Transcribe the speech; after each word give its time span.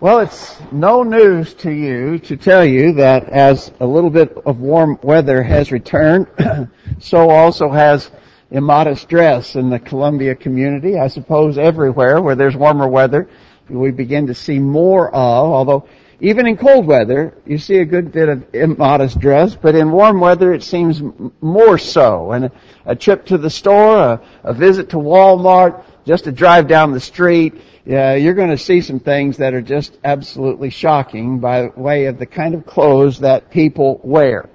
Well, 0.00 0.20
it's 0.20 0.58
no 0.72 1.02
news 1.02 1.52
to 1.56 1.70
you 1.70 2.18
to 2.20 2.38
tell 2.38 2.64
you 2.64 2.94
that 2.94 3.28
as 3.28 3.70
a 3.80 3.86
little 3.86 4.08
bit 4.08 4.34
of 4.46 4.58
warm 4.58 4.98
weather 5.02 5.42
has 5.42 5.70
returned, 5.70 6.26
so 7.00 7.28
also 7.28 7.68
has 7.68 8.10
immodest 8.50 9.10
dress 9.10 9.56
in 9.56 9.68
the 9.68 9.78
Columbia 9.78 10.34
community. 10.36 10.98
I 10.98 11.08
suppose 11.08 11.58
everywhere 11.58 12.22
where 12.22 12.34
there's 12.34 12.56
warmer 12.56 12.88
weather, 12.88 13.28
we 13.68 13.90
begin 13.90 14.28
to 14.28 14.34
see 14.34 14.58
more 14.58 15.10
of, 15.10 15.52
although 15.52 15.86
even 16.22 16.46
in 16.46 16.56
cold 16.56 16.86
weather, 16.86 17.34
you 17.44 17.58
see 17.58 17.76
a 17.76 17.84
good 17.84 18.10
bit 18.10 18.30
of 18.30 18.54
immodest 18.54 19.20
dress, 19.20 19.54
but 19.54 19.74
in 19.74 19.90
warm 19.90 20.18
weather 20.18 20.54
it 20.54 20.62
seems 20.62 21.02
more 21.42 21.76
so. 21.76 22.32
And 22.32 22.50
a 22.86 22.96
trip 22.96 23.26
to 23.26 23.36
the 23.36 23.50
store, 23.50 23.98
a, 23.98 24.22
a 24.44 24.54
visit 24.54 24.88
to 24.90 24.96
Walmart, 24.96 25.84
just 26.10 26.24
to 26.24 26.32
drive 26.32 26.66
down 26.66 26.90
the 26.90 26.98
street, 26.98 27.54
yeah, 27.84 28.16
you're 28.16 28.34
going 28.34 28.50
to 28.50 28.58
see 28.58 28.80
some 28.80 28.98
things 28.98 29.36
that 29.36 29.54
are 29.54 29.62
just 29.62 29.96
absolutely 30.02 30.68
shocking 30.68 31.38
by 31.38 31.68
way 31.68 32.06
of 32.06 32.18
the 32.18 32.26
kind 32.26 32.56
of 32.56 32.66
clothes 32.66 33.20
that 33.20 33.52
people 33.52 34.00
wear. 34.02 34.48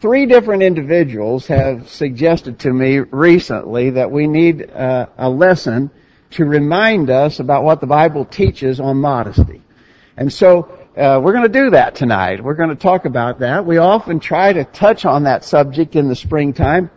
Three 0.00 0.24
different 0.24 0.62
individuals 0.62 1.46
have 1.48 1.90
suggested 1.90 2.60
to 2.60 2.72
me 2.72 2.98
recently 2.98 3.90
that 3.90 4.10
we 4.10 4.26
need 4.26 4.70
uh, 4.70 5.08
a 5.18 5.28
lesson 5.28 5.90
to 6.30 6.46
remind 6.46 7.10
us 7.10 7.40
about 7.40 7.62
what 7.62 7.82
the 7.82 7.86
Bible 7.86 8.24
teaches 8.24 8.80
on 8.80 8.96
modesty. 8.96 9.60
And 10.16 10.32
so 10.32 10.62
uh, 10.96 11.20
we're 11.22 11.34
going 11.34 11.52
to 11.52 11.60
do 11.64 11.70
that 11.72 11.94
tonight. 11.94 12.42
We're 12.42 12.54
going 12.54 12.70
to 12.70 12.74
talk 12.74 13.04
about 13.04 13.40
that. 13.40 13.66
We 13.66 13.76
often 13.76 14.18
try 14.18 14.54
to 14.54 14.64
touch 14.64 15.04
on 15.04 15.24
that 15.24 15.44
subject 15.44 15.94
in 15.94 16.08
the 16.08 16.16
springtime. 16.16 16.90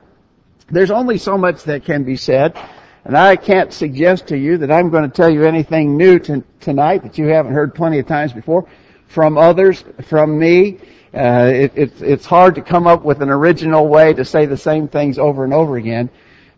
There's 0.70 0.92
only 0.92 1.18
so 1.18 1.38
much 1.38 1.64
that 1.64 1.86
can 1.86 2.04
be 2.04 2.18
said. 2.18 2.58
And 3.06 3.16
I 3.18 3.38
can't 3.38 3.72
suggest 3.72 4.28
to 4.28 4.38
you 4.38 4.58
that 4.58 4.72
I'm 4.72 4.90
going 4.90 5.10
to 5.10 5.16
tell 5.16 5.30
you 5.30 5.46
anything 5.46 5.96
new 5.96 6.20
to, 6.20 6.44
tonight 6.60 7.04
that 7.04 7.18
you 7.18 7.28
haven't 7.28 7.54
heard 7.54 7.74
plenty 7.74 8.00
of 8.00 8.08
times 8.08 8.34
before 8.34 8.68
from 9.08 9.38
others, 9.38 9.84
from 10.04 10.38
me. 10.38 10.80
Uh, 11.14 11.50
it, 11.54 11.72
it's, 11.76 12.02
it's 12.02 12.26
hard 12.26 12.56
to 12.56 12.62
come 12.62 12.86
up 12.86 13.04
with 13.04 13.22
an 13.22 13.30
original 13.30 13.88
way 13.88 14.14
to 14.14 14.26
say 14.26 14.46
the 14.46 14.58
same 14.58 14.90
things 14.90 15.18
over 15.18 15.46
and 15.46 15.54
over 15.54 15.78
again. 15.78 16.10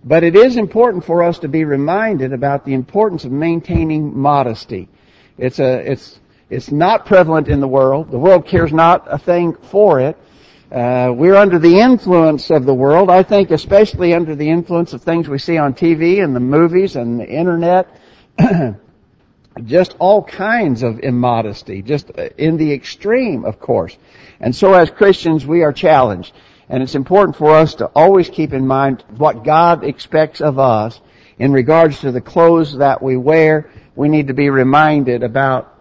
But 0.03 0.23
it 0.23 0.35
is 0.35 0.57
important 0.57 1.05
for 1.05 1.21
us 1.21 1.37
to 1.39 1.47
be 1.47 1.65
reminded 1.65 2.33
about 2.33 2.65
the 2.65 2.73
importance 2.73 3.25
of 3.25 3.31
maintaining 3.31 4.17
modesty. 4.17 4.89
It's 5.37 5.59
a, 5.59 5.91
it's, 5.91 6.19
it's 6.49 6.71
not 6.71 7.05
prevalent 7.05 7.47
in 7.47 7.59
the 7.59 7.67
world. 7.67 8.09
The 8.09 8.17
world 8.17 8.47
cares 8.47 8.73
not 8.73 9.05
a 9.07 9.19
thing 9.19 9.53
for 9.53 9.99
it. 9.99 10.17
Uh, 10.71 11.11
we're 11.15 11.35
under 11.35 11.57
the 11.57 11.79
influence 11.79 12.51
of 12.51 12.63
the 12.63 12.73
world. 12.73 13.09
I 13.09 13.23
think 13.23 13.49
especially 13.49 14.13
under 14.13 14.35
the 14.35 14.49
influence 14.49 14.93
of 14.93 15.01
things 15.01 15.27
we 15.27 15.39
see 15.39 15.57
on 15.57 15.73
TV 15.73 16.23
and 16.23 16.35
the 16.35 16.39
movies 16.39 16.95
and 16.95 17.19
the 17.19 17.27
internet. 17.27 17.99
just 19.65 19.95
all 19.97 20.23
kinds 20.23 20.83
of 20.83 20.99
immodesty, 20.99 21.81
just 21.81 22.11
in 22.37 22.57
the 22.57 22.71
extreme, 22.71 23.45
of 23.45 23.59
course. 23.59 23.97
And 24.39 24.55
so 24.55 24.73
as 24.73 24.91
Christians, 24.91 25.43
we 25.43 25.63
are 25.63 25.73
challenged. 25.73 26.33
And 26.69 26.83
it's 26.83 26.93
important 26.93 27.35
for 27.35 27.55
us 27.55 27.75
to 27.75 27.87
always 27.87 28.29
keep 28.29 28.53
in 28.53 28.67
mind 28.67 29.03
what 29.17 29.43
God 29.43 29.83
expects 29.83 30.39
of 30.39 30.59
us 30.59 31.01
in 31.39 31.51
regards 31.51 32.01
to 32.01 32.11
the 32.11 32.21
clothes 32.21 32.77
that 32.77 33.01
we 33.01 33.17
wear. 33.17 33.71
We 33.95 34.07
need 34.07 34.27
to 34.27 34.35
be 34.35 34.51
reminded 34.51 35.23
about 35.23 35.75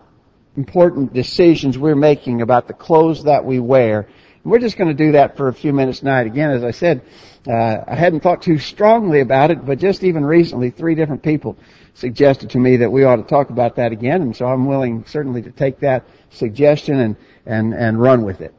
important 0.57 1.13
decisions 1.13 1.77
we're 1.77 1.95
making 1.95 2.41
about 2.41 2.69
the 2.69 2.75
clothes 2.75 3.25
that 3.25 3.45
we 3.45 3.61
wear 3.61 4.09
we're 4.49 4.59
just 4.59 4.77
going 4.77 4.89
to 4.89 5.05
do 5.05 5.13
that 5.13 5.37
for 5.37 5.49
a 5.49 5.53
few 5.53 5.73
minutes 5.73 6.01
tonight. 6.01 6.27
Again, 6.27 6.51
as 6.51 6.65
I 6.65 6.71
said, 6.71 7.03
uh, 7.47 7.85
I 7.87 7.95
hadn't 7.95 8.21
thought 8.21 8.43
too 8.43 8.59
strongly 8.59 9.21
about 9.21 9.51
it, 9.51 9.65
but 9.65 9.79
just 9.79 10.03
even 10.03 10.25
recently, 10.25 10.71
three 10.71 10.95
different 10.95 11.23
people 11.23 11.57
suggested 11.95 12.51
to 12.51 12.59
me 12.59 12.77
that 12.79 12.91
we 12.91 13.05
ought 13.05 13.17
to 13.17 13.23
talk 13.23 13.51
about 13.51 13.77
that 13.77 13.93
again, 13.93 14.23
and 14.23 14.37
so 14.37 14.47
I'm 14.47 14.67
willing 14.67 15.05
certainly 15.07 15.43
to 15.43 15.51
take 15.51 15.81
that 15.81 16.05
suggestion 16.31 17.01
and, 17.01 17.17
and, 17.47 17.75
and 17.75 18.01
run 18.01 18.25
with 18.25 18.41
it. 18.41 18.55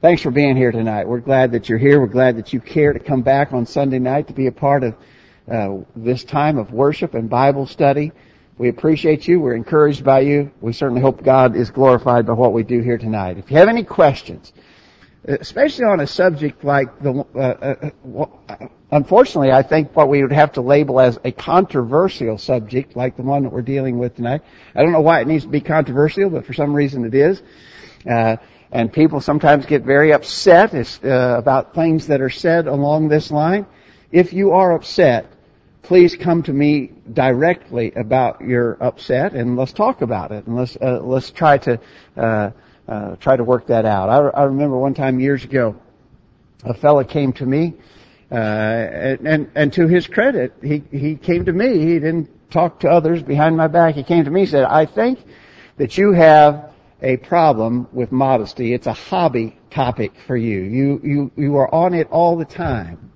Thanks 0.00 0.22
for 0.22 0.30
being 0.30 0.56
here 0.56 0.72
tonight. 0.72 1.06
We're 1.06 1.20
glad 1.20 1.52
that 1.52 1.68
you're 1.68 1.78
here. 1.78 2.00
We're 2.00 2.06
glad 2.06 2.36
that 2.36 2.52
you 2.52 2.60
care 2.60 2.92
to 2.92 2.98
come 2.98 3.22
back 3.22 3.52
on 3.52 3.66
Sunday 3.66 3.98
night 3.98 4.28
to 4.28 4.32
be 4.32 4.46
a 4.48 4.52
part 4.52 4.82
of 4.82 4.96
uh, 5.50 5.84
this 5.94 6.24
time 6.24 6.58
of 6.58 6.72
worship 6.72 7.14
and 7.14 7.30
Bible 7.30 7.66
study. 7.66 8.12
We 8.58 8.68
appreciate 8.68 9.26
you. 9.26 9.40
We're 9.40 9.54
encouraged 9.54 10.04
by 10.04 10.20
you. 10.20 10.50
We 10.60 10.72
certainly 10.72 11.00
hope 11.00 11.24
God 11.24 11.56
is 11.56 11.70
glorified 11.70 12.26
by 12.26 12.34
what 12.34 12.52
we 12.52 12.62
do 12.62 12.80
here 12.80 12.98
tonight. 12.98 13.38
If 13.38 13.50
you 13.50 13.56
have 13.56 13.68
any 13.68 13.84
questions, 13.84 14.52
especially 15.24 15.84
on 15.84 16.00
a 16.00 16.06
subject 16.06 16.64
like 16.64 17.00
the, 17.00 17.24
uh, 17.34 17.38
uh, 17.38 17.90
uh, 18.48 18.56
unfortunately, 18.90 19.52
I 19.52 19.62
think 19.62 19.94
what 19.94 20.08
we 20.08 20.22
would 20.22 20.32
have 20.32 20.52
to 20.52 20.60
label 20.60 21.00
as 21.00 21.18
a 21.24 21.32
controversial 21.32 22.38
subject, 22.38 22.96
like 22.96 23.16
the 23.16 23.22
one 23.22 23.44
that 23.44 23.52
we're 23.52 23.62
dealing 23.62 23.98
with 23.98 24.16
tonight. 24.16 24.42
I 24.74 24.82
don't 24.82 24.92
know 24.92 25.00
why 25.00 25.20
it 25.20 25.28
needs 25.28 25.44
to 25.44 25.50
be 25.50 25.60
controversial, 25.60 26.30
but 26.30 26.44
for 26.44 26.52
some 26.52 26.74
reason 26.74 27.04
it 27.04 27.14
is. 27.14 27.42
Uh, 28.08 28.36
and 28.72 28.92
people 28.92 29.20
sometimes 29.20 29.66
get 29.66 29.82
very 29.82 30.12
upset 30.12 30.74
uh, 30.74 31.08
about 31.38 31.74
things 31.74 32.06
that 32.06 32.20
are 32.20 32.30
said 32.30 32.66
along 32.66 33.08
this 33.08 33.30
line. 33.30 33.66
If 34.10 34.32
you 34.32 34.52
are 34.52 34.72
upset, 34.72 35.26
please 35.82 36.16
come 36.16 36.42
to 36.44 36.52
me 36.52 36.92
directly 37.12 37.92
about 37.92 38.40
your 38.40 38.82
upset, 38.82 39.34
and 39.34 39.56
let's 39.56 39.72
talk 39.72 40.00
about 40.00 40.32
it, 40.32 40.46
and 40.46 40.56
let's 40.56 40.76
uh, 40.76 41.00
let's 41.02 41.30
try 41.30 41.58
to 41.58 41.78
uh, 42.88 43.16
try 43.16 43.36
to 43.36 43.44
work 43.44 43.66
that 43.68 43.84
out. 43.84 44.08
I, 44.08 44.40
I 44.40 44.44
remember 44.44 44.76
one 44.78 44.94
time 44.94 45.20
years 45.20 45.44
ago, 45.44 45.76
a 46.64 46.74
fella 46.74 47.04
came 47.04 47.32
to 47.34 47.46
me, 47.46 47.74
uh, 48.30 48.34
and, 48.34 49.26
and, 49.26 49.50
and 49.54 49.72
to 49.74 49.86
his 49.86 50.06
credit, 50.06 50.54
he, 50.62 50.82
he 50.90 51.16
came 51.16 51.44
to 51.44 51.52
me. 51.52 51.78
He 51.78 51.94
didn't 51.94 52.28
talk 52.50 52.80
to 52.80 52.88
others 52.88 53.22
behind 53.22 53.56
my 53.56 53.66
back. 53.66 53.94
He 53.94 54.02
came 54.02 54.24
to 54.24 54.30
me 54.30 54.42
and 54.42 54.50
said, 54.50 54.64
I 54.64 54.86
think 54.86 55.18
that 55.76 55.96
you 55.98 56.12
have 56.12 56.72
a 57.02 57.16
problem 57.16 57.88
with 57.92 58.12
modesty. 58.12 58.72
It's 58.72 58.86
a 58.86 58.92
hobby 58.92 59.58
topic 59.70 60.12
for 60.26 60.36
you. 60.36 60.60
You, 60.60 61.00
you, 61.02 61.30
you 61.36 61.56
are 61.56 61.74
on 61.74 61.94
it 61.94 62.08
all 62.10 62.36
the 62.36 62.44
time. 62.44 63.10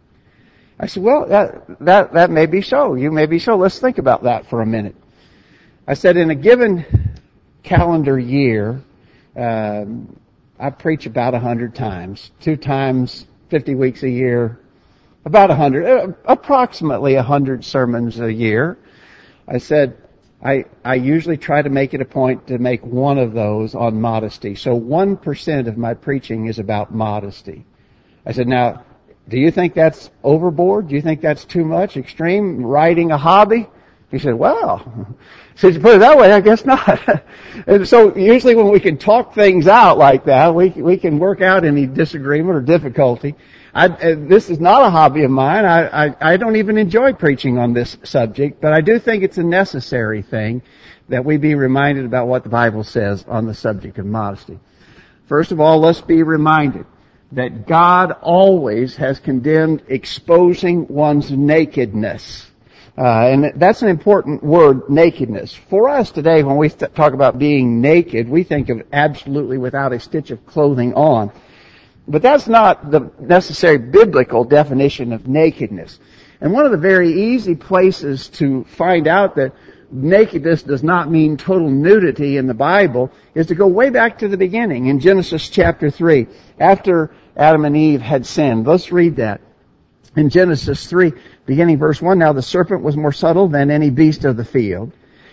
I 0.79 0.87
said, 0.89 1.03
well, 1.03 1.27
that, 1.29 1.79
that, 1.81 2.13
that 2.13 2.31
may 2.31 2.47
be 2.47 2.61
so. 2.61 2.95
You 2.95 3.11
may 3.11 3.27
be 3.27 3.39
so. 3.39 3.57
Let's 3.57 3.79
think 3.79 3.99
about 3.99 4.25
that 4.25 4.51
for 4.51 4.61
a 4.61 4.67
minute. 4.67 4.97
I 5.87 5.95
said, 5.95 6.17
in 6.17 6.31
a 6.31 6.35
given 6.35 6.85
calendar 7.63 8.19
year, 8.19 8.83
um, 9.37 10.19
I 10.59 10.71
preach 10.71 11.07
about 11.07 11.35
a 11.35 11.39
hundred 11.39 11.75
times, 11.75 12.31
two 12.41 12.57
times, 12.57 13.27
50 13.51 13.75
weeks 13.75 14.03
a 14.03 14.11
year, 14.11 14.59
about 15.25 15.51
a 15.51 15.55
hundred, 15.55 15.87
uh, 15.87 16.13
approximately 16.25 17.15
a 17.15 17.23
hundred 17.23 17.65
sermons 17.65 18.19
a 18.19 18.33
year. 18.33 18.79
I 19.47 19.59
said, 19.59 19.97
I, 20.43 20.65
I 20.85 20.95
usually 20.95 21.37
try 21.37 21.63
to 21.63 21.69
make 21.69 21.95
it 21.95 22.01
a 22.01 22.05
point 22.05 22.47
to 22.49 22.59
make 22.59 22.85
one 22.85 23.19
of 23.19 23.33
those 23.33 23.75
on 23.75 24.01
modesty. 24.01 24.55
So 24.55 24.79
1% 24.79 25.69
of 25.69 25.77
my 25.77 25.95
preaching 25.95 26.47
is 26.47 26.59
about 26.59 26.95
modesty. 26.95 27.65
I 28.25 28.33
said, 28.33 28.49
now, 28.49 28.85
do 29.29 29.39
you 29.39 29.51
think 29.51 29.75
that's 29.75 30.11
overboard? 30.23 30.89
Do 30.89 30.95
you 30.95 31.03
think 31.03 31.21
that's 31.21 31.45
too 31.45 31.65
much? 31.65 31.97
Extreme? 31.97 32.65
Writing 32.65 33.11
a 33.11 33.19
hobby? 33.19 33.69
He 34.11 34.19
said, 34.19 34.35
well, 34.35 35.17
since 35.57 35.75
you 35.75 35.81
put 35.81 35.97
it 35.97 35.99
that 36.01 36.19
way, 36.19 36.33
I 36.33 36.41
guess 36.41 36.65
not. 36.65 37.25
and 37.67 37.89
so 37.89 38.15
usually 38.15 38.55
when 38.55 38.71
we 38.71 38.79
can 38.79 38.99
talk 38.99 39.35
things 39.35 39.67
out 39.67 39.97
like 39.97 40.27
that, 40.27 40.55
we, 40.55 40.69
we 40.71 40.99
can 40.99 41.19
work 41.19 41.41
out 41.41 41.65
any 41.65 41.87
disagreement 41.87 42.57
or 42.57 42.61
difficulty. 42.61 43.35
I, 43.75 43.89
this 43.89 44.51
is 44.51 44.61
not 44.61 44.83
a 44.83 44.91
hobby 44.91 45.25
of 45.25 45.31
mine. 45.31 45.65
I, 45.65 46.07
I, 46.07 46.17
I 46.21 46.37
don't 46.37 46.57
even 46.57 46.77
enjoy 46.77 47.15
preaching 47.15 47.59
on 47.59 47.73
this 47.73 47.97
subject, 48.05 48.61
but 48.61 48.73
I 48.73 48.83
do 48.83 48.99
think 48.99 49.23
it's 49.23 49.39
a 49.39 49.43
necessary 49.43 50.23
thing 50.23 50.63
that 51.09 51.25
we 51.25 51.39
be 51.39 51.55
reminded 51.55 52.05
about 52.05 52.29
what 52.29 52.43
the 52.43 52.49
Bible 52.49 52.85
says 52.85 53.25
on 53.27 53.47
the 53.47 53.55
subject 53.55 53.99
of 53.99 54.07
modesty. 54.07 54.59
First 55.27 55.53
of 55.53 55.61
all, 55.61 55.81
let's 55.81 56.01
be 56.03 56.23
reminded 56.23 56.87
that 57.33 57.67
God 57.67 58.13
always 58.23 58.97
has 58.97 59.21
condemned 59.21 59.85
exposing 59.89 60.87
one's 60.87 61.31
nakedness. 61.31 62.47
Uh, 62.99 63.27
and 63.27 63.53
that's 63.61 63.83
an 63.83 63.89
important 63.89 64.43
word, 64.43 64.89
nakedness. 64.89 65.55
For 65.55 65.89
us 65.89 66.11
today, 66.11 66.43
when 66.43 66.57
we 66.57 66.71
talk 66.71 67.13
about 67.13 67.39
being 67.39 67.83
naked, 67.83 68.29
we 68.29 68.43
think 68.43 68.71
of 68.71 68.83
absolutely 68.93 69.59
without 69.59 69.93
a 69.93 70.01
stitch 70.01 70.31
of 70.31 70.47
clothing 70.47 70.95
on. 70.95 71.31
But 72.09 72.23
that's 72.23 72.47
not 72.47 72.91
the 72.91 73.11
necessary 73.21 73.79
biblical 73.79 74.45
definition 74.45 75.13
of 75.13 75.29
nakedness. 75.29 75.99
And 76.41 76.53
one 76.53 76.65
of 76.65 76.73
the 76.73 76.79
very 76.79 77.35
easy 77.35 77.55
places 77.55 78.29
to 78.29 78.65
find 78.65 79.07
out 79.07 79.37
that 79.37 79.53
nakedness 79.91 80.63
does 80.63 80.83
not 80.83 81.11
mean 81.11 81.37
total 81.37 81.69
nudity 81.69 82.37
in 82.39 82.47
the 82.47 82.55
Bible 82.55 83.11
is 83.35 83.49
to 83.49 83.55
go 83.55 83.67
way 83.67 83.91
back 83.91 84.19
to 84.19 84.29
the 84.29 84.37
beginning 84.37 84.87
in 84.87 85.01
Genesis 85.01 85.49
chapter 85.49 85.91
3. 85.91 86.29
After 86.59 87.11
Adam 87.37 87.65
and 87.65 87.77
Eve 87.77 88.01
had 88.01 88.25
sinned. 88.25 88.67
Let's 88.67 88.91
read 88.91 89.17
that. 89.17 89.41
In 90.17 90.31
Genesis 90.31 90.87
3, 90.87 91.13
beginning 91.47 91.79
verse 91.79 92.03
1, 92.03 92.19
now 92.19 92.33
the 92.33 92.43
serpent 92.43 92.83
was 92.83 92.97
more 92.97 93.13
subtle 93.13 93.49
than 93.49 93.71
any 93.71 93.91
beast 93.91 94.25
of 94.25 94.37
the 94.37 94.45
field. 94.45 94.93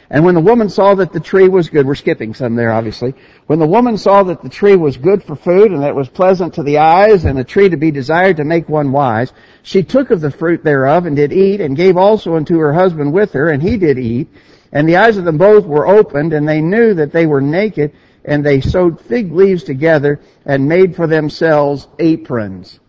And 0.09 0.23
when 0.23 0.35
the 0.35 0.41
woman 0.41 0.69
saw 0.69 0.93
that 0.95 1.11
the 1.11 1.19
tree 1.19 1.47
was 1.47 1.69
good, 1.69 1.87
we're 1.87 1.95
skipping 1.95 2.33
some 2.33 2.55
there 2.55 2.71
obviously. 2.71 3.15
When 3.47 3.59
the 3.59 3.67
woman 3.67 3.97
saw 3.97 4.23
that 4.23 4.43
the 4.43 4.49
tree 4.49 4.75
was 4.75 4.97
good 4.97 5.23
for 5.23 5.35
food 5.35 5.71
and 5.71 5.81
that 5.81 5.89
it 5.89 5.95
was 5.95 6.09
pleasant 6.09 6.53
to 6.55 6.63
the 6.63 6.77
eyes 6.77 7.25
and 7.25 7.39
a 7.39 7.43
tree 7.43 7.69
to 7.69 7.77
be 7.77 7.89
desired 7.89 8.37
to 8.37 8.43
make 8.43 8.69
one 8.69 8.91
wise, 8.91 9.33
she 9.63 9.81
took 9.81 10.11
of 10.11 10.21
the 10.21 10.29
fruit 10.29 10.63
thereof 10.63 11.05
and 11.05 11.15
did 11.15 11.33
eat 11.33 11.61
and 11.61 11.75
gave 11.75 11.97
also 11.97 12.35
unto 12.35 12.59
her 12.59 12.73
husband 12.73 13.11
with 13.11 13.33
her 13.33 13.49
and 13.49 13.63
he 13.63 13.77
did 13.77 13.97
eat. 13.97 14.27
And 14.73 14.89
the 14.89 14.97
eyes 14.97 15.17
of 15.17 15.23
them 15.23 15.37
both 15.37 15.65
were 15.65 15.85
opened, 15.85 16.33
and 16.33 16.49
they 16.49 16.59
knew 16.59 16.95
that 16.95 17.11
they 17.11 17.27
were 17.27 17.41
naked, 17.41 17.93
and 18.25 18.43
they 18.43 18.59
sewed 18.59 18.99
fig 18.99 19.31
leaves 19.31 19.63
together 19.63 20.19
and 20.47 20.67
made 20.67 20.95
for 20.95 21.05
themselves 21.05 21.87
aprons. 21.99 22.79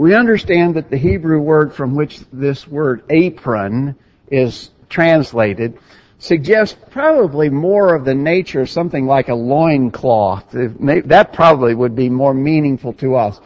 We 0.00 0.14
understand 0.14 0.76
that 0.76 0.88
the 0.88 0.96
Hebrew 0.96 1.42
word 1.42 1.74
from 1.74 1.94
which 1.94 2.20
this 2.32 2.66
word 2.66 3.02
apron 3.10 3.96
is 4.30 4.70
translated 4.88 5.78
suggests 6.18 6.74
probably 6.88 7.50
more 7.50 7.94
of 7.94 8.06
the 8.06 8.14
nature 8.14 8.62
of 8.62 8.70
something 8.70 9.04
like 9.04 9.28
a 9.28 9.34
loincloth. 9.34 10.52
That 10.52 11.34
probably 11.34 11.74
would 11.74 11.94
be 11.94 12.08
more 12.08 12.32
meaningful 12.32 12.94
to 12.94 13.16
us. 13.16 13.42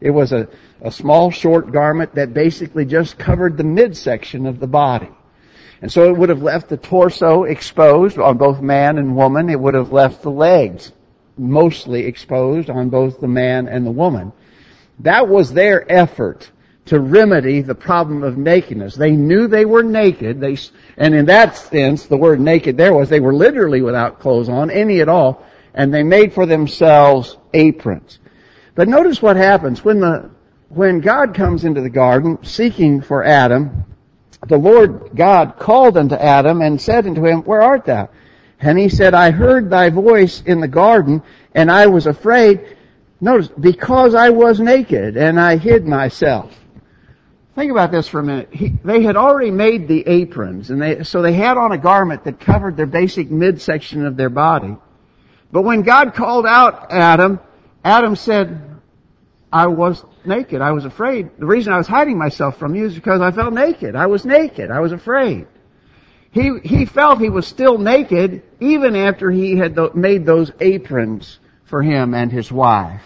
It 0.00 0.10
was 0.10 0.32
a, 0.32 0.48
a 0.80 0.90
small 0.90 1.30
short 1.30 1.70
garment 1.70 2.16
that 2.16 2.34
basically 2.34 2.84
just 2.84 3.16
covered 3.16 3.56
the 3.56 3.62
midsection 3.62 4.46
of 4.46 4.58
the 4.58 4.66
body. 4.66 5.10
And 5.82 5.92
so 5.92 6.08
it 6.08 6.16
would 6.16 6.30
have 6.30 6.42
left 6.42 6.68
the 6.68 6.78
torso 6.78 7.44
exposed 7.44 8.18
on 8.18 8.38
both 8.38 8.60
man 8.60 8.98
and 8.98 9.14
woman. 9.14 9.48
It 9.48 9.60
would 9.60 9.74
have 9.74 9.92
left 9.92 10.22
the 10.22 10.32
legs 10.32 10.90
mostly 11.38 12.06
exposed 12.06 12.70
on 12.70 12.88
both 12.88 13.20
the 13.20 13.28
man 13.28 13.68
and 13.68 13.86
the 13.86 13.92
woman. 13.92 14.32
That 15.00 15.28
was 15.28 15.52
their 15.52 15.90
effort 15.90 16.50
to 16.86 17.00
remedy 17.00 17.60
the 17.60 17.74
problem 17.74 18.22
of 18.22 18.36
nakedness. 18.36 18.94
They 18.94 19.12
knew 19.12 19.46
they 19.46 19.64
were 19.64 19.82
naked. 19.82 20.40
They, 20.40 20.58
and 20.96 21.14
in 21.14 21.26
that 21.26 21.56
sense, 21.56 22.06
the 22.06 22.16
word 22.16 22.40
naked 22.40 22.76
there 22.76 22.92
was 22.92 23.08
they 23.08 23.20
were 23.20 23.34
literally 23.34 23.82
without 23.82 24.20
clothes 24.20 24.48
on, 24.48 24.70
any 24.70 25.00
at 25.00 25.08
all, 25.08 25.44
and 25.74 25.94
they 25.94 26.02
made 26.02 26.32
for 26.32 26.46
themselves 26.46 27.36
aprons. 27.54 28.18
But 28.74 28.88
notice 28.88 29.22
what 29.22 29.36
happens 29.36 29.84
when 29.84 30.00
the, 30.00 30.30
when 30.68 31.00
God 31.00 31.34
comes 31.34 31.64
into 31.64 31.82
the 31.82 31.90
garden 31.90 32.42
seeking 32.42 33.00
for 33.00 33.22
Adam, 33.22 33.84
the 34.46 34.56
Lord 34.56 35.10
God 35.14 35.58
called 35.58 35.96
unto 35.96 36.16
Adam 36.16 36.62
and 36.62 36.80
said 36.80 37.06
unto 37.06 37.24
him, 37.24 37.42
Where 37.42 37.62
art 37.62 37.84
thou? 37.84 38.08
And 38.60 38.78
he 38.78 38.88
said, 38.88 39.14
I 39.14 39.30
heard 39.30 39.70
thy 39.70 39.90
voice 39.90 40.42
in 40.44 40.60
the 40.60 40.68
garden, 40.68 41.22
and 41.54 41.70
I 41.70 41.86
was 41.86 42.06
afraid. 42.06 42.71
Notice, 43.22 43.48
because 43.48 44.16
I 44.16 44.30
was 44.30 44.58
naked, 44.58 45.16
and 45.16 45.38
I 45.38 45.56
hid 45.56 45.86
myself. 45.86 46.52
Think 47.54 47.70
about 47.70 47.92
this 47.92 48.08
for 48.08 48.18
a 48.18 48.22
minute. 48.24 48.48
He, 48.52 48.70
they 48.82 49.04
had 49.04 49.16
already 49.16 49.52
made 49.52 49.86
the 49.86 50.04
aprons, 50.08 50.70
and 50.70 50.82
they, 50.82 51.04
so 51.04 51.22
they 51.22 51.32
had 51.32 51.56
on 51.56 51.70
a 51.70 51.78
garment 51.78 52.24
that 52.24 52.40
covered 52.40 52.76
their 52.76 52.86
basic 52.86 53.30
midsection 53.30 54.06
of 54.06 54.16
their 54.16 54.28
body. 54.28 54.76
But 55.52 55.62
when 55.62 55.82
God 55.82 56.14
called 56.14 56.46
out 56.46 56.90
Adam, 56.90 57.38
Adam 57.84 58.16
said, 58.16 58.80
I 59.52 59.68
was 59.68 60.04
naked. 60.24 60.60
I 60.60 60.72
was 60.72 60.84
afraid. 60.84 61.30
The 61.38 61.46
reason 61.46 61.72
I 61.72 61.78
was 61.78 61.86
hiding 61.86 62.18
myself 62.18 62.56
from 62.56 62.74
you 62.74 62.86
is 62.86 62.94
because 62.96 63.20
I 63.20 63.30
felt 63.30 63.54
naked. 63.54 63.94
I 63.94 64.06
was 64.06 64.24
naked. 64.24 64.72
I 64.72 64.80
was 64.80 64.90
afraid. 64.90 65.46
He, 66.32 66.58
he 66.64 66.86
felt 66.86 67.20
he 67.20 67.30
was 67.30 67.46
still 67.46 67.78
naked 67.78 68.42
even 68.58 68.96
after 68.96 69.30
he 69.30 69.56
had 69.56 69.78
made 69.94 70.26
those 70.26 70.50
aprons 70.58 71.38
for 71.66 71.82
him 71.82 72.14
and 72.14 72.32
his 72.32 72.50
wife. 72.50 73.02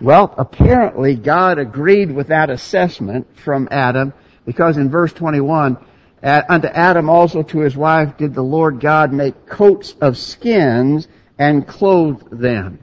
Well, 0.00 0.34
apparently 0.36 1.14
God 1.14 1.58
agreed 1.58 2.10
with 2.10 2.28
that 2.28 2.50
assessment 2.50 3.38
from 3.38 3.68
Adam 3.70 4.12
because 4.44 4.76
in 4.76 4.90
verse 4.90 5.12
21, 5.12 5.78
unto 6.22 6.68
Adam 6.68 7.08
also 7.08 7.42
to 7.42 7.60
his 7.60 7.76
wife 7.76 8.16
did 8.16 8.34
the 8.34 8.42
Lord 8.42 8.80
God 8.80 9.12
make 9.12 9.46
coats 9.46 9.94
of 10.00 10.18
skins 10.18 11.06
and 11.38 11.66
clothe 11.66 12.28
them. 12.30 12.80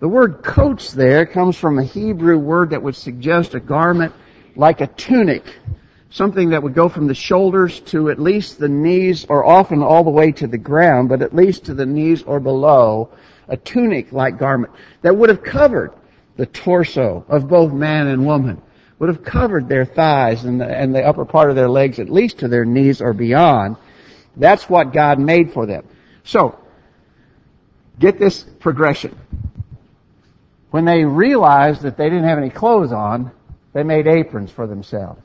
The 0.00 0.08
word 0.08 0.42
coats 0.42 0.92
there 0.92 1.26
comes 1.26 1.56
from 1.56 1.78
a 1.78 1.84
Hebrew 1.84 2.38
word 2.38 2.70
that 2.70 2.82
would 2.82 2.96
suggest 2.96 3.54
a 3.54 3.60
garment 3.60 4.14
like 4.56 4.80
a 4.80 4.86
tunic, 4.86 5.44
something 6.10 6.50
that 6.50 6.62
would 6.62 6.74
go 6.74 6.88
from 6.88 7.08
the 7.08 7.14
shoulders 7.14 7.80
to 7.80 8.10
at 8.10 8.18
least 8.18 8.58
the 8.58 8.68
knees 8.68 9.26
or 9.28 9.44
often 9.44 9.82
all 9.82 10.04
the 10.04 10.10
way 10.10 10.32
to 10.32 10.46
the 10.46 10.58
ground, 10.58 11.08
but 11.08 11.22
at 11.22 11.34
least 11.34 11.66
to 11.66 11.74
the 11.74 11.86
knees 11.86 12.22
or 12.22 12.40
below, 12.40 13.10
a 13.48 13.56
tunic-like 13.56 14.38
garment 14.38 14.72
that 15.02 15.16
would 15.16 15.28
have 15.28 15.42
covered 15.42 15.92
the 16.36 16.46
torso 16.46 17.24
of 17.28 17.48
both 17.48 17.72
man 17.72 18.08
and 18.08 18.26
woman, 18.26 18.60
would 18.98 19.08
have 19.08 19.24
covered 19.24 19.68
their 19.68 19.84
thighs 19.84 20.44
and 20.44 20.60
the, 20.60 20.66
and 20.66 20.94
the 20.94 21.02
upper 21.02 21.24
part 21.24 21.50
of 21.50 21.56
their 21.56 21.68
legs 21.68 21.98
at 21.98 22.08
least 22.08 22.38
to 22.38 22.48
their 22.48 22.64
knees 22.64 23.00
or 23.00 23.12
beyond. 23.12 23.76
That's 24.36 24.68
what 24.68 24.92
God 24.92 25.18
made 25.18 25.52
for 25.52 25.66
them. 25.66 25.86
So, 26.24 26.58
get 27.98 28.18
this 28.18 28.42
progression. 28.42 29.16
When 30.70 30.84
they 30.84 31.04
realized 31.04 31.82
that 31.82 31.96
they 31.96 32.08
didn't 32.08 32.24
have 32.24 32.38
any 32.38 32.50
clothes 32.50 32.92
on, 32.92 33.30
they 33.72 33.82
made 33.82 34.06
aprons 34.06 34.50
for 34.50 34.66
themselves. 34.66 35.20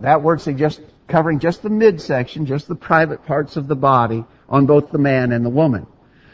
That 0.00 0.22
word 0.22 0.40
suggests 0.40 0.80
covering 1.08 1.38
just 1.38 1.62
the 1.62 1.70
midsection, 1.70 2.46
just 2.46 2.68
the 2.68 2.74
private 2.74 3.24
parts 3.26 3.56
of 3.56 3.66
the 3.66 3.76
body 3.76 4.24
on 4.48 4.66
both 4.66 4.90
the 4.90 4.98
man 4.98 5.32
and 5.32 5.44
the 5.44 5.50
woman. 5.50 5.86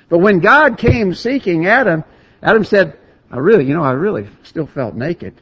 But 0.09 0.19
when 0.19 0.41
God 0.41 0.79
came 0.79 1.15
seeking 1.15 1.67
Adam, 1.67 2.05
Adam 2.43 2.65
said, 2.65 2.99
I 3.35 3.39
really, 3.39 3.65
you 3.65 3.75
know, 3.75 3.83
I 3.83 3.91
really 3.91 4.29
still 4.45 4.67
felt 4.67 4.95
naked. 4.95 5.35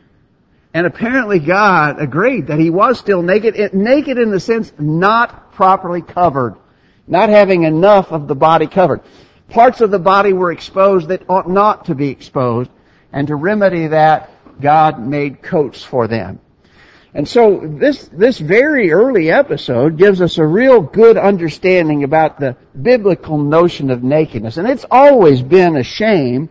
And 0.73 0.87
apparently 0.87 1.39
God 1.39 2.01
agreed 2.01 2.47
that 2.47 2.59
he 2.59 2.71
was 2.71 2.99
still 2.99 3.21
naked, 3.21 3.75
naked 3.75 4.17
in 4.17 4.31
the 4.31 4.41
sense 4.41 4.73
not 4.79 5.53
properly 5.53 6.01
covered, 6.01 6.57
not 7.07 7.29
having 7.29 7.65
enough 7.65 8.11
of 8.11 8.29
the 8.29 8.35
body 8.35 8.67
covered. 8.67 9.03
Parts 9.51 9.83
of 9.83 9.91
the 9.91 9.99
body 9.99 10.33
were 10.33 10.53
exposed 10.53 11.09
that 11.09 11.29
ought 11.29 11.51
not 11.51 11.85
to 11.85 11.95
be 11.95 12.09
exposed, 12.09 12.71
and 13.13 13.27
to 13.29 13.37
remedy 13.37 13.89
that, 13.89 14.31
God 14.59 14.99
made 14.99 15.43
coats 15.43 15.85
for 15.85 16.09
them. 16.09 16.41
And 17.13 17.29
so 17.29 17.61
this, 17.63 18.09
this 18.09 18.39
very 18.39 18.91
early 18.91 19.31
episode 19.31 19.99
gives 19.99 20.23
us 20.23 20.39
a 20.39 20.47
real 20.47 20.81
good 20.81 21.19
understanding 21.19 22.05
about 22.05 22.41
the 22.41 22.57
biblical 22.81 23.37
notion 23.37 23.91
of 23.91 24.03
nakedness. 24.03 24.57
And 24.57 24.67
it's 24.67 24.87
always 24.91 25.43
been 25.43 25.77
a 25.77 25.83
shame 25.83 26.49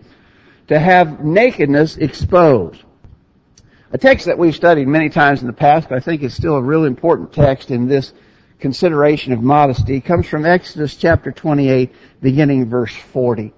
to 0.67 0.79
have 0.79 1.23
nakedness 1.23 1.97
exposed. 1.97 2.81
A 3.93 3.97
text 3.97 4.27
that 4.27 4.37
we've 4.37 4.55
studied 4.55 4.87
many 4.87 5.09
times 5.09 5.41
in 5.41 5.47
the 5.47 5.53
past, 5.53 5.89
but 5.89 5.97
I 5.97 5.99
think 5.99 6.23
is 6.23 6.33
still 6.33 6.55
a 6.55 6.61
real 6.61 6.85
important 6.85 7.33
text 7.33 7.71
in 7.71 7.87
this 7.87 8.13
consideration 8.59 9.33
of 9.33 9.41
modesty, 9.41 9.99
comes 9.99 10.27
from 10.27 10.45
Exodus 10.45 10.95
chapter 10.95 11.31
28, 11.31 11.93
beginning 12.21 12.69
verse 12.69 12.95
40. 12.95 13.53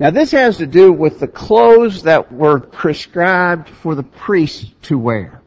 Now 0.00 0.10
this 0.10 0.30
has 0.32 0.56
to 0.56 0.66
do 0.66 0.92
with 0.92 1.20
the 1.20 1.28
clothes 1.28 2.04
that 2.04 2.32
were 2.32 2.58
prescribed 2.58 3.68
for 3.68 3.94
the 3.94 4.02
priests 4.02 4.64
to 4.84 4.98
wear. 4.98 5.42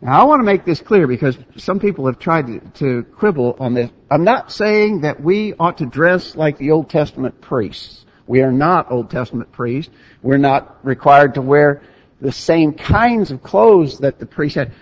Now 0.00 0.20
I 0.20 0.24
want 0.24 0.38
to 0.38 0.44
make 0.44 0.64
this 0.64 0.80
clear 0.80 1.08
because 1.08 1.36
some 1.56 1.80
people 1.80 2.06
have 2.06 2.20
tried 2.20 2.46
to, 2.46 2.60
to, 2.78 3.02
quibble 3.02 3.56
on 3.58 3.74
this. 3.74 3.90
I'm 4.08 4.22
not 4.22 4.52
saying 4.52 5.00
that 5.00 5.20
we 5.20 5.52
ought 5.54 5.78
to 5.78 5.86
dress 5.86 6.36
like 6.36 6.58
the 6.58 6.70
Old 6.70 6.88
Testament 6.88 7.40
priests. 7.40 8.05
We 8.26 8.42
are 8.42 8.52
not 8.52 8.90
Old 8.90 9.10
Testament 9.10 9.52
priests. 9.52 9.92
We're 10.22 10.38
not 10.38 10.84
required 10.84 11.34
to 11.34 11.42
wear 11.42 11.82
the 12.20 12.32
same 12.32 12.72
kinds 12.72 13.30
of 13.30 13.42
clothes 13.42 13.98
that 13.98 14.18
the 14.18 14.26
priests 14.26 14.56
had. 14.56 14.72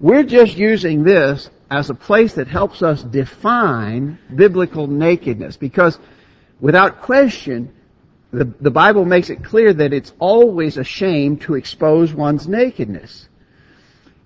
We're 0.00 0.24
just 0.24 0.56
using 0.56 1.04
this 1.04 1.50
as 1.70 1.90
a 1.90 1.94
place 1.94 2.34
that 2.34 2.48
helps 2.48 2.82
us 2.82 3.02
define 3.02 4.18
biblical 4.34 4.86
nakedness 4.86 5.56
because 5.56 5.98
without 6.60 7.02
question, 7.02 7.72
the, 8.32 8.44
the 8.60 8.70
Bible 8.70 9.04
makes 9.04 9.30
it 9.30 9.44
clear 9.44 9.72
that 9.72 9.92
it's 9.92 10.12
always 10.18 10.76
a 10.76 10.84
shame 10.84 11.38
to 11.38 11.54
expose 11.54 12.12
one's 12.12 12.46
nakedness. 12.46 13.28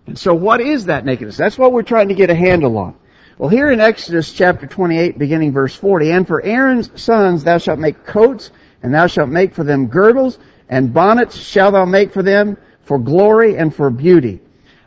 And 0.07 0.19
so 0.19 0.35
what 0.35 0.61
is 0.61 0.87
that 0.87 1.05
nakedness? 1.05 1.37
That's 1.37 1.59
what 1.59 1.73
we're 1.73 1.83
trying 1.83 2.09
to 2.09 2.15
get 2.15 2.31
a 2.31 2.35
handle 2.35 2.77
on. 2.79 2.97
Well, 3.39 3.49
here 3.49 3.71
in 3.71 3.81
Exodus 3.81 4.33
chapter 4.33 4.67
28, 4.67 5.19
beginning 5.19 5.53
verse 5.53 5.75
40, 5.75 6.11
And 6.11 6.27
for 6.27 6.43
Aaron's 6.43 7.01
sons 7.01 7.45
thou 7.45 7.59
shalt 7.59 7.79
make 7.79 8.05
coats, 8.05 8.51
and 8.83 8.93
thou 8.95 9.07
shalt 9.07 9.29
make 9.29 9.55
for 9.55 9.65
them 9.65 9.87
girdles, 9.87 10.39
and 10.69 10.93
bonnets 10.93 11.37
shalt 11.37 11.75
thou 11.75 11.85
make 11.85 12.13
for 12.13 12.23
them 12.23 12.57
for 12.85 12.99
glory 12.99 13.57
and 13.57 13.75
for 13.75 13.91
beauty. 13.91 14.41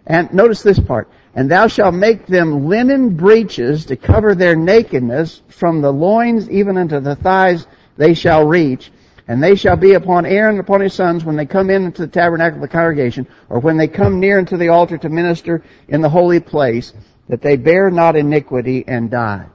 And 0.06 0.34
notice 0.34 0.62
this 0.62 0.80
part. 0.80 1.10
And 1.34 1.52
thou 1.52 1.68
shalt 1.68 1.94
make 1.94 2.28
them 2.28 2.68
linen 2.68 3.16
breeches 3.16 3.86
to 3.88 3.96
cover 3.96 4.36
their 4.36 4.56
nakedness 4.56 5.42
from 5.50 5.82
the 5.82 5.92
loins 5.92 6.50
even 6.50 6.78
unto 6.78 7.00
the 7.00 7.16
thighs 7.16 7.68
they 7.98 8.14
shall 8.14 8.46
reach. 8.46 8.92
And 9.28 9.42
they 9.42 9.56
shall 9.56 9.75
be 9.75 9.94
upon 9.94 10.25
Aaron 10.25 10.56
and 10.56 10.60
upon 10.60 10.82
his 10.82 10.94
sons 10.94 11.25
when 11.25 11.36
they 11.36 11.46
come 11.46 11.70
in 11.70 11.84
into 11.84 12.04
the 12.04 12.08
tabernacle 12.08 12.58
of 12.58 12.62
the 12.62 12.68
congregation, 12.68 13.28
or 13.50 13.60
when 13.60 13.75
they 13.75 13.88
come 13.88 14.20
near 14.20 14.38
unto 14.38 14.56
the 14.56 14.70
altar 14.70 14.98
to 15.00 15.10
minister 15.10 15.64
in 15.88 16.02
the 16.02 16.10
holy 16.10 16.40
place, 16.40 16.94
that 17.28 17.42
they 17.42 17.58
bear 17.58 17.90
not 17.90 18.16
iniquity 18.16 18.86
and 18.88 19.10
die. 19.10 19.48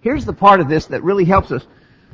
Here's 0.00 0.24
the 0.24 0.32
part 0.32 0.60
of 0.60 0.68
this 0.68 0.86
that 0.86 1.04
really 1.04 1.24
helps 1.24 1.52
us. 1.52 1.66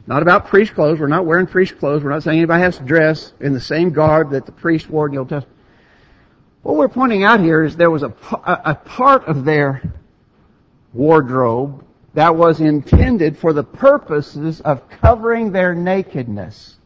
Not 0.06 0.22
about 0.22 0.48
priest 0.48 0.74
clothes. 0.74 1.00
We're 1.00 1.06
not 1.06 1.24
wearing 1.24 1.46
priest 1.46 1.78
clothes. 1.78 2.04
We're 2.04 2.10
not 2.10 2.22
saying 2.22 2.38
anybody 2.38 2.62
has 2.62 2.76
to 2.78 2.84
dress 2.84 3.32
in 3.40 3.54
the 3.54 3.60
same 3.60 3.90
garb 3.90 4.30
that 4.30 4.46
the 4.46 4.52
priest 4.52 4.88
wore 4.90 5.06
in 5.06 5.12
the 5.12 5.18
Old 5.18 5.30
Testament. 5.30 5.58
What 6.62 6.76
we're 6.76 6.88
pointing 6.88 7.24
out 7.24 7.40
here 7.40 7.62
is 7.62 7.76
there 7.76 7.90
was 7.90 8.02
a, 8.02 8.12
a 8.42 8.74
part 8.74 9.24
of 9.24 9.44
their 9.44 9.82
wardrobe 10.92 11.84
that 12.14 12.36
was 12.36 12.60
intended 12.60 13.36
for 13.38 13.52
the 13.52 13.64
purposes 13.64 14.60
of 14.60 14.88
covering 14.88 15.52
their 15.52 15.74
nakedness. 15.74 16.76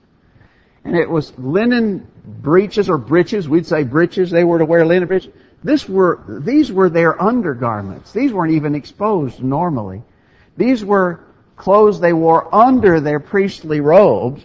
And 0.85 0.97
it 0.97 1.09
was 1.09 1.37
linen 1.39 2.11
breeches 2.25 2.89
or 2.89 2.99
breeches. 2.99 3.49
We'd 3.49 3.67
say 3.67 3.85
breeches. 3.85 4.31
They 4.31 4.45
were 4.45 4.59
to 4.59 4.65
wear 4.65 4.87
linen 4.87 5.07
breeches. 5.07 5.33
This 5.63 5.89
were, 5.89 6.23
these 6.45 6.73
were 6.73 6.89
their 6.89 7.21
undergarments. 7.21 8.13
These 8.13 8.33
weren't 8.33 8.55
even 8.55 8.75
exposed 8.75 9.43
normally. 9.43 10.03
These 10.57 10.85
were 10.85 11.21
clothes 11.59 12.01
they 12.01 12.13
wore 12.13 12.55
under 12.55 13.01
their 13.01 13.21
priestly 13.21 13.81
robes 13.81 14.45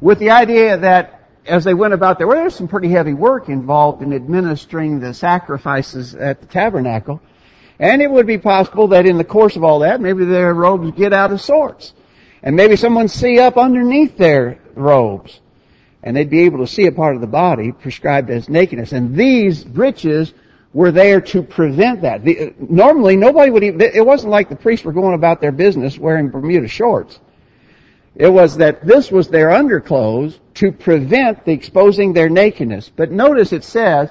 with 0.00 0.18
the 0.18 0.30
idea 0.30 0.78
that 0.78 1.22
as 1.46 1.64
they 1.64 1.74
went 1.74 1.94
about 1.94 2.18
their 2.18 2.26
way, 2.26 2.36
there 2.36 2.44
was 2.44 2.54
some 2.54 2.68
pretty 2.68 2.88
heavy 2.88 3.14
work 3.14 3.48
involved 3.48 4.02
in 4.02 4.12
administering 4.12 5.00
the 5.00 5.12
sacrifices 5.12 6.14
at 6.14 6.40
the 6.40 6.46
tabernacle. 6.46 7.20
And 7.78 8.00
it 8.00 8.10
would 8.10 8.26
be 8.26 8.38
possible 8.38 8.88
that 8.88 9.06
in 9.06 9.18
the 9.18 9.24
course 9.24 9.56
of 9.56 9.64
all 9.64 9.80
that, 9.80 10.00
maybe 10.00 10.24
their 10.24 10.54
robes 10.54 10.92
get 10.92 11.12
out 11.12 11.32
of 11.32 11.40
sorts. 11.40 11.94
And 12.42 12.56
maybe 12.56 12.76
someone 12.76 13.08
see 13.08 13.40
up 13.40 13.56
underneath 13.56 14.16
their 14.16 14.60
robes. 14.74 15.40
And 16.02 16.16
they'd 16.16 16.30
be 16.30 16.42
able 16.42 16.58
to 16.58 16.66
see 16.66 16.86
a 16.86 16.92
part 16.92 17.14
of 17.14 17.20
the 17.20 17.26
body 17.26 17.72
prescribed 17.72 18.30
as 18.30 18.48
nakedness. 18.48 18.92
And 18.92 19.16
these 19.16 19.64
breeches 19.64 20.32
were 20.74 20.90
there 20.90 21.20
to 21.20 21.42
prevent 21.42 22.02
that. 22.02 22.24
The, 22.24 22.54
normally, 22.58 23.16
nobody 23.16 23.50
would 23.50 23.62
even, 23.62 23.80
it 23.80 24.04
wasn't 24.04 24.30
like 24.30 24.48
the 24.48 24.56
priests 24.56 24.84
were 24.84 24.92
going 24.92 25.14
about 25.14 25.40
their 25.40 25.52
business 25.52 25.98
wearing 25.98 26.30
Bermuda 26.30 26.68
shorts. 26.68 27.20
It 28.14 28.28
was 28.28 28.56
that 28.58 28.86
this 28.86 29.10
was 29.10 29.28
their 29.28 29.50
underclothes 29.50 30.38
to 30.54 30.72
prevent 30.72 31.44
the 31.44 31.52
exposing 31.52 32.12
their 32.12 32.28
nakedness. 32.28 32.90
But 32.94 33.10
notice 33.10 33.52
it 33.52 33.64
says 33.64 34.10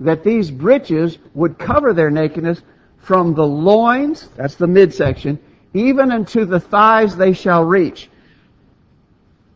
that 0.00 0.24
these 0.24 0.50
breeches 0.50 1.18
would 1.34 1.58
cover 1.58 1.92
their 1.92 2.10
nakedness 2.10 2.62
from 2.98 3.34
the 3.34 3.46
loins, 3.46 4.28
that's 4.36 4.54
the 4.54 4.68
midsection, 4.68 5.40
even 5.74 6.12
unto 6.12 6.44
the 6.44 6.60
thighs 6.60 7.16
they 7.16 7.32
shall 7.32 7.64
reach. 7.64 8.08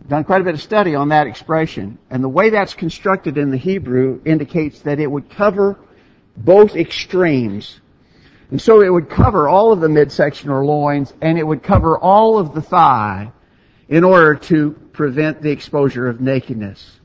Done 0.08 0.24
quite 0.24 0.40
a 0.40 0.44
bit 0.44 0.54
of 0.54 0.62
study 0.62 0.94
on 0.94 1.08
that 1.08 1.26
expression, 1.26 1.98
and 2.10 2.22
the 2.22 2.28
way 2.28 2.50
that's 2.50 2.74
constructed 2.74 3.38
in 3.38 3.50
the 3.50 3.56
Hebrew 3.56 4.20
indicates 4.24 4.80
that 4.80 5.00
it 5.00 5.10
would 5.10 5.30
cover 5.30 5.76
both 6.36 6.76
extremes. 6.76 7.80
And 8.50 8.60
so 8.60 8.82
it 8.82 8.88
would 8.88 9.10
cover 9.10 9.48
all 9.48 9.72
of 9.72 9.80
the 9.80 9.88
midsection 9.88 10.50
or 10.50 10.64
loins, 10.64 11.12
and 11.20 11.38
it 11.38 11.46
would 11.46 11.62
cover 11.62 11.98
all 11.98 12.38
of 12.38 12.54
the 12.54 12.62
thigh 12.62 13.32
in 13.88 14.04
order 14.04 14.34
to 14.34 14.72
prevent 14.92 15.42
the 15.42 15.50
exposure 15.50 16.08
of 16.08 16.20
nakedness. 16.20 17.00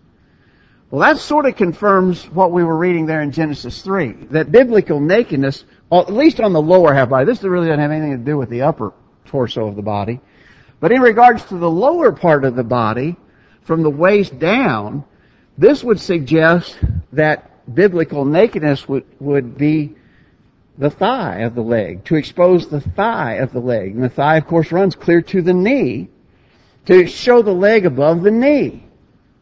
Well, 0.90 1.02
that 1.02 1.20
sort 1.20 1.46
of 1.46 1.56
confirms 1.56 2.26
what 2.26 2.52
we 2.52 2.64
were 2.64 2.78
reading 2.78 3.06
there 3.06 3.22
in 3.22 3.32
Genesis 3.32 3.82
3, 3.82 4.12
that 4.32 4.52
biblical 4.52 5.00
nakedness, 5.00 5.64
at 5.92 6.12
least 6.12 6.42
on 6.42 6.54
the 6.54 6.62
lower 6.62 6.94
half 6.94 7.10
body, 7.10 7.26
this 7.26 7.42
really 7.44 7.68
doesn't 7.68 7.80
have 7.80 7.92
anything 7.92 8.18
to 8.18 8.26
do 8.26 8.38
with 8.38 8.50
the 8.50 8.64
upper 8.64 8.94
torso 9.26 9.68
of 9.68 9.78
the 9.78 9.82
body, 9.82 10.20
but 10.82 10.92
in 10.92 11.02
regards 11.02 11.46
to 11.46 11.58
the 11.58 11.70
lower 11.70 12.12
part 12.12 12.44
of 12.44 12.56
the 12.56 12.64
body, 12.64 13.16
from 13.62 13.84
the 13.84 13.90
waist 13.90 14.38
down, 14.38 15.06
this 15.58 15.84
would 15.84 16.00
suggest 16.00 16.78
that 17.14 17.51
biblical 17.74 18.26
nakedness 18.26 18.88
would, 18.88 19.06
would 19.20 19.58
be 19.58 19.96
the 20.78 20.90
thigh 20.90 21.40
of 21.40 21.56
the 21.56 21.62
leg, 21.62 22.06
to 22.06 22.16
expose 22.16 22.68
the 22.68 22.82
thigh 22.82 23.34
of 23.36 23.52
the 23.52 23.60
leg. 23.60 23.94
And 23.94 24.04
the 24.04 24.10
thigh, 24.10 24.38
of 24.38 24.48
course, 24.48 24.72
runs 24.72 24.96
clear 24.96 25.22
to 25.22 25.42
the 25.42 25.54
knee. 25.54 26.10
To 26.88 27.06
show 27.06 27.42
the 27.44 27.52
leg 27.52 27.86
above 27.86 28.24
the 28.24 28.32
knee 28.32 28.84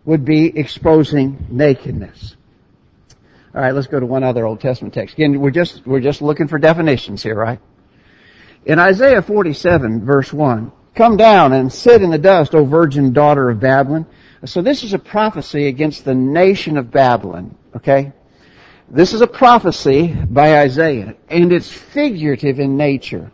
would 0.03 0.25
be 0.25 0.57
exposing 0.57 1.47
nakedness. 1.49 2.35
All 3.55 3.61
right, 3.61 3.73
let's 3.73 3.87
go 3.87 3.99
to 3.99 4.05
one 4.05 4.23
other 4.23 4.45
Old 4.45 4.59
Testament 4.59 4.93
text. 4.93 5.15
Again, 5.15 5.39
we're 5.39 5.49
just 5.49 5.85
we're 5.85 6.01
just 6.01 6.21
looking 6.21 6.47
for 6.47 6.59
definitions 6.59 7.23
here, 7.23 7.35
right? 7.35 7.59
In 8.65 8.77
Isaiah 8.77 9.21
47, 9.21 10.05
verse 10.05 10.33
1, 10.33 10.71
Come 10.95 11.17
down 11.17 11.53
and 11.53 11.71
sit 11.71 12.01
in 12.01 12.11
the 12.11 12.17
dust, 12.17 12.53
O 12.53 12.65
virgin 12.65 13.13
daughter 13.13 13.49
of 13.49 13.59
Babylon. 13.59 14.05
So 14.45 14.61
this 14.61 14.83
is 14.83 14.93
a 14.93 14.99
prophecy 14.99 15.67
against 15.67 16.05
the 16.05 16.15
nation 16.15 16.77
of 16.77 16.91
Babylon, 16.91 17.55
okay? 17.75 18.13
This 18.91 19.13
is 19.13 19.21
a 19.21 19.27
prophecy 19.27 20.07
by 20.07 20.61
Isaiah, 20.61 21.15
and 21.29 21.53
it's 21.53 21.71
figurative 21.71 22.59
in 22.59 22.75
nature. 22.75 23.31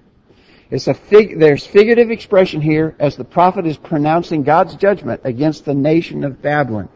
It's 0.70 0.88
a 0.88 0.94
fig, 0.94 1.40
there's 1.40 1.66
figurative 1.66 2.12
expression 2.12 2.60
here 2.60 2.94
as 3.00 3.16
the 3.16 3.24
prophet 3.24 3.66
is 3.66 3.78
pronouncing 3.78 4.44
God's 4.44 4.76
judgment 4.76 5.22
against 5.24 5.64
the 5.64 5.74
nation 5.74 6.26
of 6.26 6.42
Babylon. 6.42 6.90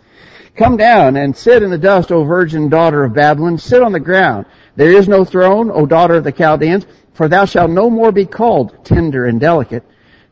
Come 0.58 0.76
down 0.76 1.16
and 1.16 1.38
sit 1.38 1.64
in 1.64 1.70
the 1.70 1.78
dust, 1.78 2.12
O 2.12 2.26
virgin 2.26 2.68
daughter 2.68 3.06
of 3.06 3.14
Babylon. 3.14 3.58
Sit 3.58 3.82
on 3.82 3.94
the 3.94 4.00
ground. 4.02 4.46
There 4.76 4.92
is 4.92 5.08
no 5.08 5.24
throne, 5.24 5.72
O 5.72 5.86
daughter 5.86 6.16
of 6.16 6.26
the 6.26 6.34
Chaldeans, 6.34 6.86
for 7.14 7.30
thou 7.30 7.46
shalt 7.46 7.72
no 7.72 7.90
more 7.90 8.12
be 8.12 8.26
called 8.26 8.84
tender 8.84 9.26
and 9.26 9.40
delicate. 9.40 9.86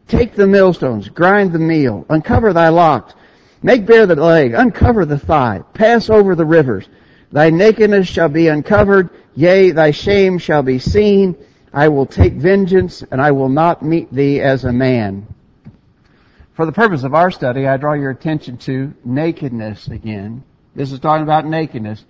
Take 0.09 0.33
the 0.33 0.47
millstones, 0.47 1.07
grind 1.07 1.53
the 1.53 1.59
meal, 1.59 2.05
uncover 2.09 2.51
thy 2.51 2.67
locks, 2.69 3.13
make 3.63 3.85
bare 3.85 4.05
the 4.05 4.15
leg, 4.17 4.53
uncover 4.53 5.05
the 5.05 5.17
thigh, 5.17 5.61
pass 5.73 6.09
over 6.09 6.35
the 6.35 6.45
rivers. 6.45 6.89
Thy 7.31 7.49
nakedness 7.49 8.07
shall 8.07 8.29
be 8.29 8.47
uncovered, 8.47 9.09
yea, 9.35 9.71
thy 9.71 9.91
shame 9.91 10.37
shall 10.37 10.63
be 10.63 10.79
seen. 10.79 11.35
I 11.73 11.89
will 11.89 12.05
take 12.05 12.33
vengeance, 12.33 13.03
and 13.11 13.21
I 13.21 13.31
will 13.31 13.49
not 13.49 13.83
meet 13.83 14.11
thee 14.11 14.41
as 14.41 14.63
a 14.63 14.71
man. 14.71 15.27
For 16.53 16.65
the 16.65 16.71
purpose 16.71 17.03
of 17.03 17.13
our 17.13 17.29
study, 17.29 17.67
I 17.67 17.77
draw 17.77 17.93
your 17.93 18.11
attention 18.11 18.57
to 18.59 18.93
nakedness 19.05 19.87
again. 19.87 20.43
This 20.75 20.91
is 20.91 20.99
talking 20.99 21.23
about 21.23 21.45
nakedness. 21.45 22.03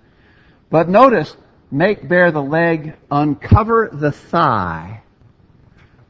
But 0.70 0.88
notice, 0.88 1.36
make 1.72 2.08
bare 2.08 2.32
the 2.32 2.42
leg, 2.42 2.96
uncover 3.10 3.90
the 3.92 4.12
thigh, 4.12 5.02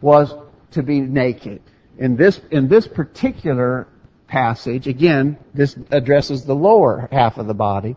was 0.01 0.33
to 0.71 0.83
be 0.83 0.99
naked 0.99 1.61
in 1.97 2.15
this, 2.15 2.39
in 2.51 2.67
this 2.67 2.87
particular 2.87 3.87
passage, 4.27 4.87
again, 4.87 5.37
this 5.53 5.77
addresses 5.91 6.45
the 6.45 6.55
lower 6.55 7.07
half 7.11 7.37
of 7.37 7.47
the 7.47 7.53
body, 7.53 7.95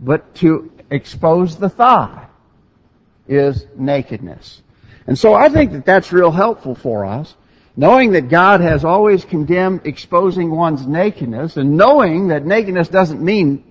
but 0.00 0.34
to 0.36 0.72
expose 0.90 1.56
the 1.56 1.68
thigh 1.68 2.26
is 3.28 3.66
nakedness. 3.76 4.62
And 5.06 5.18
so 5.18 5.34
I 5.34 5.48
think 5.48 5.72
that 5.72 5.84
that's 5.84 6.12
real 6.12 6.30
helpful 6.30 6.74
for 6.74 7.04
us, 7.04 7.34
knowing 7.76 8.12
that 8.12 8.28
God 8.28 8.60
has 8.60 8.84
always 8.84 9.24
condemned 9.24 9.82
exposing 9.84 10.50
one's 10.50 10.86
nakedness, 10.86 11.56
and 11.56 11.76
knowing 11.76 12.28
that 12.28 12.44
nakedness 12.44 12.88
doesn't 12.88 13.22
mean 13.22 13.64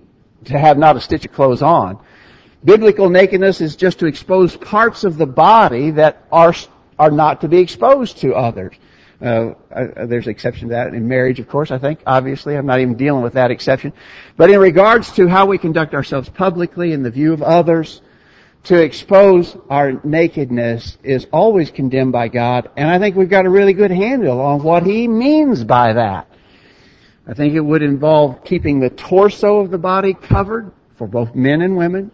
to 0.46 0.58
have 0.58 0.78
not 0.78 0.96
a 0.96 1.00
stitch 1.00 1.24
of 1.26 1.32
clothes 1.32 1.62
on. 1.62 1.98
Biblical 2.64 3.08
nakedness 3.08 3.60
is 3.60 3.76
just 3.76 4.00
to 4.00 4.06
expose 4.06 4.56
parts 4.56 5.04
of 5.04 5.16
the 5.16 5.26
body 5.26 5.92
that 5.92 6.24
are, 6.30 6.54
are 6.98 7.10
not 7.10 7.40
to 7.40 7.48
be 7.48 7.58
exposed 7.58 8.18
to 8.18 8.34
others. 8.34 8.74
Uh, 9.22 9.54
uh, 9.74 10.06
there's 10.06 10.26
an 10.26 10.30
exception 10.30 10.68
to 10.68 10.74
that 10.74 10.94
in 10.94 11.06
marriage, 11.06 11.40
of 11.40 11.48
course, 11.48 11.70
I 11.70 11.78
think. 11.78 12.00
Obviously, 12.06 12.56
I'm 12.56 12.66
not 12.66 12.80
even 12.80 12.96
dealing 12.96 13.22
with 13.22 13.34
that 13.34 13.50
exception. 13.50 13.92
But 14.36 14.50
in 14.50 14.58
regards 14.58 15.12
to 15.12 15.28
how 15.28 15.46
we 15.46 15.58
conduct 15.58 15.94
ourselves 15.94 16.28
publicly 16.28 16.92
in 16.92 17.02
the 17.02 17.10
view 17.10 17.32
of 17.32 17.42
others, 17.42 18.00
to 18.64 18.82
expose 18.82 19.56
our 19.68 20.00
nakedness 20.04 20.98
is 21.02 21.26
always 21.32 21.70
condemned 21.70 22.12
by 22.12 22.28
God, 22.28 22.70
and 22.76 22.88
I 22.90 22.98
think 22.98 23.16
we've 23.16 23.28
got 23.28 23.46
a 23.46 23.50
really 23.50 23.72
good 23.72 23.90
handle 23.90 24.40
on 24.40 24.62
what 24.62 24.84
He 24.84 25.08
means 25.08 25.64
by 25.64 25.94
that. 25.94 26.30
I 27.26 27.34
think 27.34 27.54
it 27.54 27.60
would 27.60 27.82
involve 27.82 28.44
keeping 28.44 28.80
the 28.80 28.90
torso 28.90 29.60
of 29.60 29.70
the 29.70 29.78
body 29.78 30.14
covered 30.14 30.72
for 30.96 31.06
both 31.06 31.34
men 31.34 31.62
and 31.62 31.76
women, 31.76 32.10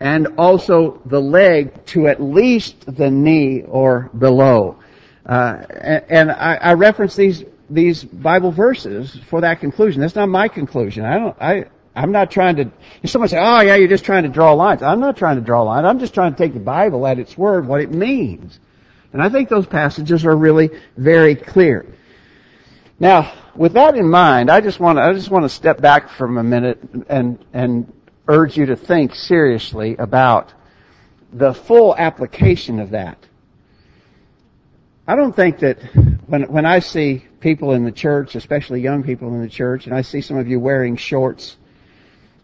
and 0.00 0.28
also 0.38 1.02
the 1.04 1.20
leg 1.20 1.84
to 1.86 2.06
at 2.06 2.22
least 2.22 2.96
the 2.96 3.10
knee 3.10 3.62
or 3.62 4.10
below. 4.16 4.78
Uh, 5.28 5.62
and, 6.08 6.30
I, 6.30 6.54
I 6.54 6.72
reference 6.72 7.14
these 7.14 7.44
these 7.68 8.02
Bible 8.02 8.50
verses 8.50 9.14
for 9.28 9.42
that 9.42 9.60
conclusion. 9.60 10.00
That's 10.00 10.14
not 10.14 10.28
my 10.30 10.48
conclusion. 10.48 11.04
I 11.04 11.18
don't. 11.18 11.36
I 11.38 11.64
I'm 11.94 12.12
not 12.12 12.30
trying 12.30 12.56
to. 12.56 12.70
If 13.02 13.10
someone 13.10 13.28
say, 13.28 13.38
"Oh 13.38 13.60
yeah, 13.60 13.74
you're 13.74 13.88
just 13.88 14.04
trying 14.04 14.22
to 14.22 14.30
draw 14.30 14.52
lines," 14.54 14.82
I'm 14.82 15.00
not 15.00 15.18
trying 15.18 15.36
to 15.36 15.42
draw 15.42 15.62
lines. 15.62 15.84
I'm 15.84 15.98
just 15.98 16.14
trying 16.14 16.32
to 16.32 16.38
take 16.38 16.54
the 16.54 16.60
Bible 16.60 17.06
at 17.06 17.18
its 17.18 17.36
word, 17.36 17.68
what 17.68 17.82
it 17.82 17.90
means. 17.90 18.58
And 19.12 19.22
I 19.22 19.28
think 19.28 19.48
those 19.48 19.66
passages 19.66 20.24
are 20.24 20.36
really 20.36 20.70
very 20.96 21.34
clear. 21.34 21.86
Now, 23.00 23.32
with 23.54 23.74
that 23.74 23.96
in 23.96 24.08
mind, 24.08 24.50
I 24.50 24.60
just 24.60 24.80
want 24.80 24.98
to 24.98 25.02
I 25.02 25.12
just 25.12 25.30
want 25.30 25.44
to 25.44 25.50
step 25.50 25.80
back 25.80 26.08
from 26.10 26.38
a 26.38 26.42
minute 26.42 26.78
and 27.08 27.44
and 27.52 27.92
urge 28.28 28.56
you 28.56 28.66
to 28.66 28.76
think 28.76 29.14
seriously 29.14 29.96
about 29.96 30.52
the 31.32 31.52
full 31.52 31.94
application 31.94 32.80
of 32.80 32.90
that. 32.90 33.27
I 35.08 35.16
don't 35.16 35.34
think 35.34 35.60
that 35.60 35.78
when 36.26 36.42
when 36.52 36.66
I 36.66 36.80
see 36.80 37.24
people 37.40 37.72
in 37.72 37.84
the 37.84 37.92
church, 37.92 38.34
especially 38.34 38.82
young 38.82 39.02
people 39.02 39.28
in 39.28 39.40
the 39.40 39.48
church, 39.48 39.86
and 39.86 39.94
I 39.94 40.02
see 40.02 40.20
some 40.20 40.36
of 40.36 40.48
you 40.48 40.60
wearing 40.60 40.96
shorts, 40.96 41.56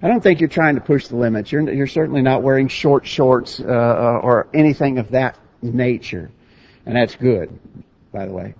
I 0.00 0.08
don't 0.08 0.22
think 0.22 0.40
you're 0.40 0.48
trying 0.48 0.76
to 0.76 0.80
push 0.80 1.08
the 1.08 1.16
limits. 1.16 1.52
You're 1.52 1.70
you're 1.70 1.86
certainly 1.86 2.22
not 2.22 2.42
wearing 2.42 2.68
short 2.68 3.06
shorts 3.06 3.60
uh, 3.60 3.64
uh, 3.64 4.20
or 4.22 4.48
anything 4.54 4.96
of 4.96 5.10
that 5.10 5.38
nature, 5.60 6.30
and 6.86 6.96
that's 6.96 7.16
good, 7.16 7.50
by 8.10 8.24
the 8.24 8.32
way. 8.32 8.54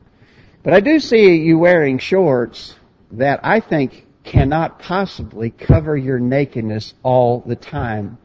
But 0.63 0.75
I 0.75 0.81
do 0.81 1.01
see 1.01 1.37
you 1.37 1.59
wearing 1.59 1.97
shorts 1.97 2.75
that 3.13 3.41
I 3.43 3.61
think 3.61 4.05
cannot 4.23 4.81
possibly 4.81 5.49
cover 5.49 5.97
your 5.97 6.19
nakedness 6.19 6.93
all 7.03 7.41
the 7.41 7.57
time 7.57 8.19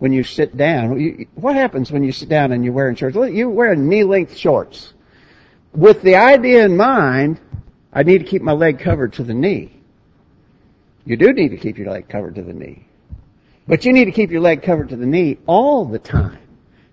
when 0.00 0.12
you 0.12 0.24
sit 0.24 0.56
down. 0.56 1.26
What 1.34 1.54
happens 1.54 1.92
when 1.92 2.02
you 2.02 2.10
sit 2.10 2.28
down 2.28 2.52
and 2.52 2.64
you're 2.64 2.72
wearing 2.72 2.96
shorts? 2.96 3.16
You 3.16 3.48
wear 3.48 3.76
knee-length 3.76 4.36
shorts. 4.36 4.92
With 5.72 6.02
the 6.02 6.16
idea 6.16 6.64
in 6.64 6.76
mind, 6.76 7.38
I 7.92 8.02
need 8.02 8.18
to 8.18 8.24
keep 8.24 8.42
my 8.42 8.52
leg 8.52 8.80
covered 8.80 9.12
to 9.14 9.22
the 9.22 9.34
knee. 9.34 9.72
You 11.04 11.16
do 11.16 11.32
need 11.32 11.50
to 11.50 11.58
keep 11.58 11.78
your 11.78 11.90
leg 11.90 12.08
covered 12.08 12.34
to 12.36 12.42
the 12.42 12.52
knee. 12.52 12.86
But 13.68 13.84
you 13.84 13.92
need 13.92 14.06
to 14.06 14.12
keep 14.12 14.30
your 14.30 14.40
leg 14.40 14.62
covered 14.62 14.88
to 14.88 14.96
the 14.96 15.06
knee 15.06 15.38
all 15.46 15.84
the 15.84 15.98
time. 15.98 16.38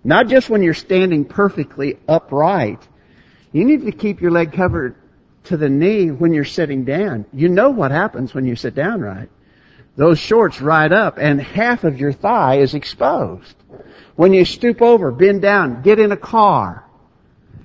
Not 0.04 0.28
just 0.28 0.50
when 0.50 0.62
you're 0.62 0.74
standing 0.74 1.26
perfectly 1.26 1.98
upright. 2.08 2.86
You 3.54 3.64
need 3.64 3.86
to 3.86 3.92
keep 3.92 4.22
your 4.22 4.32
leg 4.32 4.52
covered 4.52 4.96
to 5.46 5.56
the 5.56 5.70
knee 5.70 6.12
when 6.12 6.34
you're 6.34 6.46
sitting 6.46 6.84
down. 6.84 7.26
You 7.32 7.48
know 7.48 7.70
what 7.70 7.92
happens 7.92 8.34
when 8.34 8.46
you 8.46 8.58
sit 8.58 8.76
down, 8.76 9.00
right? 9.00 9.30
Those 9.98 10.20
shorts 10.20 10.62
ride 10.62 10.94
up 10.94 11.18
and 11.18 11.42
half 11.42 11.84
of 11.84 12.00
your 12.00 12.14
thigh 12.14 12.60
is 12.60 12.76
exposed. 12.76 13.56
When 14.16 14.32
you 14.32 14.46
stoop 14.46 14.82
over, 14.82 15.12
bend 15.12 15.42
down, 15.42 15.82
get 15.82 16.00
in 16.00 16.12
a 16.12 16.18
car, 16.18 16.86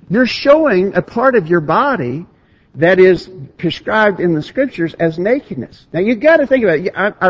you're 0.09 0.25
showing 0.25 0.95
a 0.95 1.01
part 1.01 1.35
of 1.35 1.47
your 1.47 1.61
body 1.61 2.25
that 2.75 2.99
is 2.99 3.29
prescribed 3.57 4.19
in 4.19 4.33
the 4.33 4.41
scriptures 4.41 4.95
as 4.95 5.19
nakedness. 5.19 5.85
Now 5.93 5.99
you've 5.99 6.19
got 6.19 6.37
to 6.37 6.47
think 6.47 6.63
about 6.63 6.79
it. 6.79 6.91
I, 6.95 7.13
I, 7.21 7.29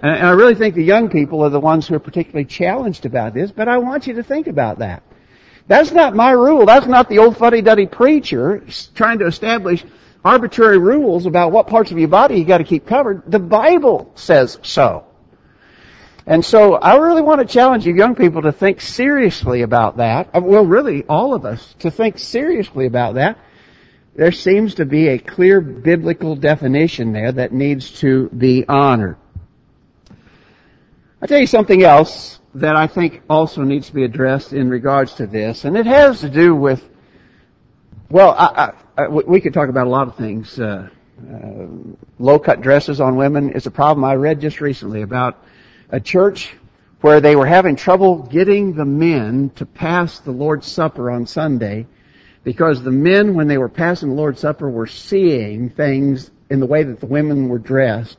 and 0.00 0.26
I 0.26 0.30
really 0.30 0.54
think 0.54 0.74
the 0.74 0.82
young 0.82 1.10
people 1.10 1.44
are 1.44 1.50
the 1.50 1.60
ones 1.60 1.86
who 1.86 1.94
are 1.94 2.00
particularly 2.00 2.46
challenged 2.46 3.04
about 3.04 3.34
this, 3.34 3.50
but 3.50 3.68
I 3.68 3.78
want 3.78 4.06
you 4.06 4.14
to 4.14 4.22
think 4.22 4.46
about 4.46 4.78
that. 4.78 5.02
That's 5.66 5.92
not 5.92 6.16
my 6.16 6.30
rule. 6.30 6.64
That's 6.64 6.86
not 6.86 7.10
the 7.10 7.18
old 7.18 7.36
fuddy-duddy 7.36 7.88
preacher 7.88 8.64
trying 8.94 9.18
to 9.18 9.26
establish 9.26 9.84
arbitrary 10.24 10.78
rules 10.78 11.26
about 11.26 11.52
what 11.52 11.68
parts 11.68 11.90
of 11.90 11.98
your 11.98 12.08
body 12.08 12.36
you 12.36 12.44
got 12.44 12.58
to 12.58 12.64
keep 12.64 12.86
covered. 12.86 13.22
The 13.30 13.38
Bible 13.38 14.12
says 14.14 14.58
so. 14.62 15.04
And 16.26 16.44
so 16.44 16.74
I 16.74 16.96
really 16.98 17.22
want 17.22 17.40
to 17.40 17.46
challenge 17.46 17.86
you 17.86 17.94
young 17.94 18.14
people 18.14 18.42
to 18.42 18.52
think 18.52 18.82
seriously 18.82 19.62
about 19.62 19.96
that. 19.96 20.28
Uh, 20.34 20.40
well, 20.42 20.66
really, 20.66 21.04
all 21.08 21.32
of 21.32 21.46
us 21.46 21.74
to 21.78 21.90
think 21.90 22.18
seriously 22.18 22.84
about 22.84 23.14
that. 23.14 23.38
There 24.14 24.32
seems 24.32 24.74
to 24.74 24.84
be 24.84 25.08
a 25.08 25.18
clear 25.18 25.60
biblical 25.60 26.36
definition 26.36 27.12
there 27.12 27.32
that 27.32 27.52
needs 27.52 27.92
to 28.00 28.28
be 28.28 28.64
honored. 28.68 29.16
I'll 31.22 31.28
tell 31.28 31.38
you 31.40 31.46
something 31.46 31.82
else 31.82 32.38
that 32.54 32.76
I 32.76 32.88
think 32.88 33.22
also 33.30 33.62
needs 33.62 33.86
to 33.88 33.94
be 33.94 34.04
addressed 34.04 34.52
in 34.52 34.68
regards 34.68 35.14
to 35.14 35.26
this, 35.26 35.64
and 35.64 35.76
it 35.76 35.86
has 35.86 36.20
to 36.20 36.28
do 36.28 36.54
with, 36.54 36.86
well, 38.10 38.34
I, 38.36 38.46
I, 38.46 38.64
I, 38.64 38.74
we 39.06 39.40
could 39.40 39.54
talk 39.54 39.68
about 39.68 39.86
a 39.86 39.90
lot 39.90 40.08
of 40.08 40.16
things. 40.16 40.58
Uh, 40.58 40.88
uh, 41.20 41.66
low-cut 42.18 42.60
dresses 42.60 43.00
on 43.00 43.16
women 43.16 43.50
is 43.50 43.66
a 43.66 43.70
problem 43.70 44.04
I 44.04 44.14
read 44.14 44.40
just 44.40 44.60
recently 44.60 45.02
about 45.02 45.42
a 45.90 46.00
church 46.00 46.54
where 47.00 47.20
they 47.20 47.36
were 47.36 47.46
having 47.46 47.76
trouble 47.76 48.22
getting 48.22 48.74
the 48.74 48.84
men 48.84 49.50
to 49.56 49.66
pass 49.66 50.18
the 50.20 50.30
Lord's 50.30 50.66
Supper 50.66 51.10
on 51.10 51.26
Sunday 51.26 51.86
because 52.44 52.82
the 52.82 52.90
men, 52.90 53.34
when 53.34 53.48
they 53.48 53.58
were 53.58 53.68
passing 53.68 54.10
the 54.10 54.14
Lord's 54.14 54.40
Supper, 54.40 54.70
were 54.70 54.86
seeing 54.86 55.70
things 55.70 56.30
in 56.50 56.60
the 56.60 56.66
way 56.66 56.82
that 56.82 57.00
the 57.00 57.06
women 57.06 57.48
were 57.48 57.58
dressed 57.58 58.18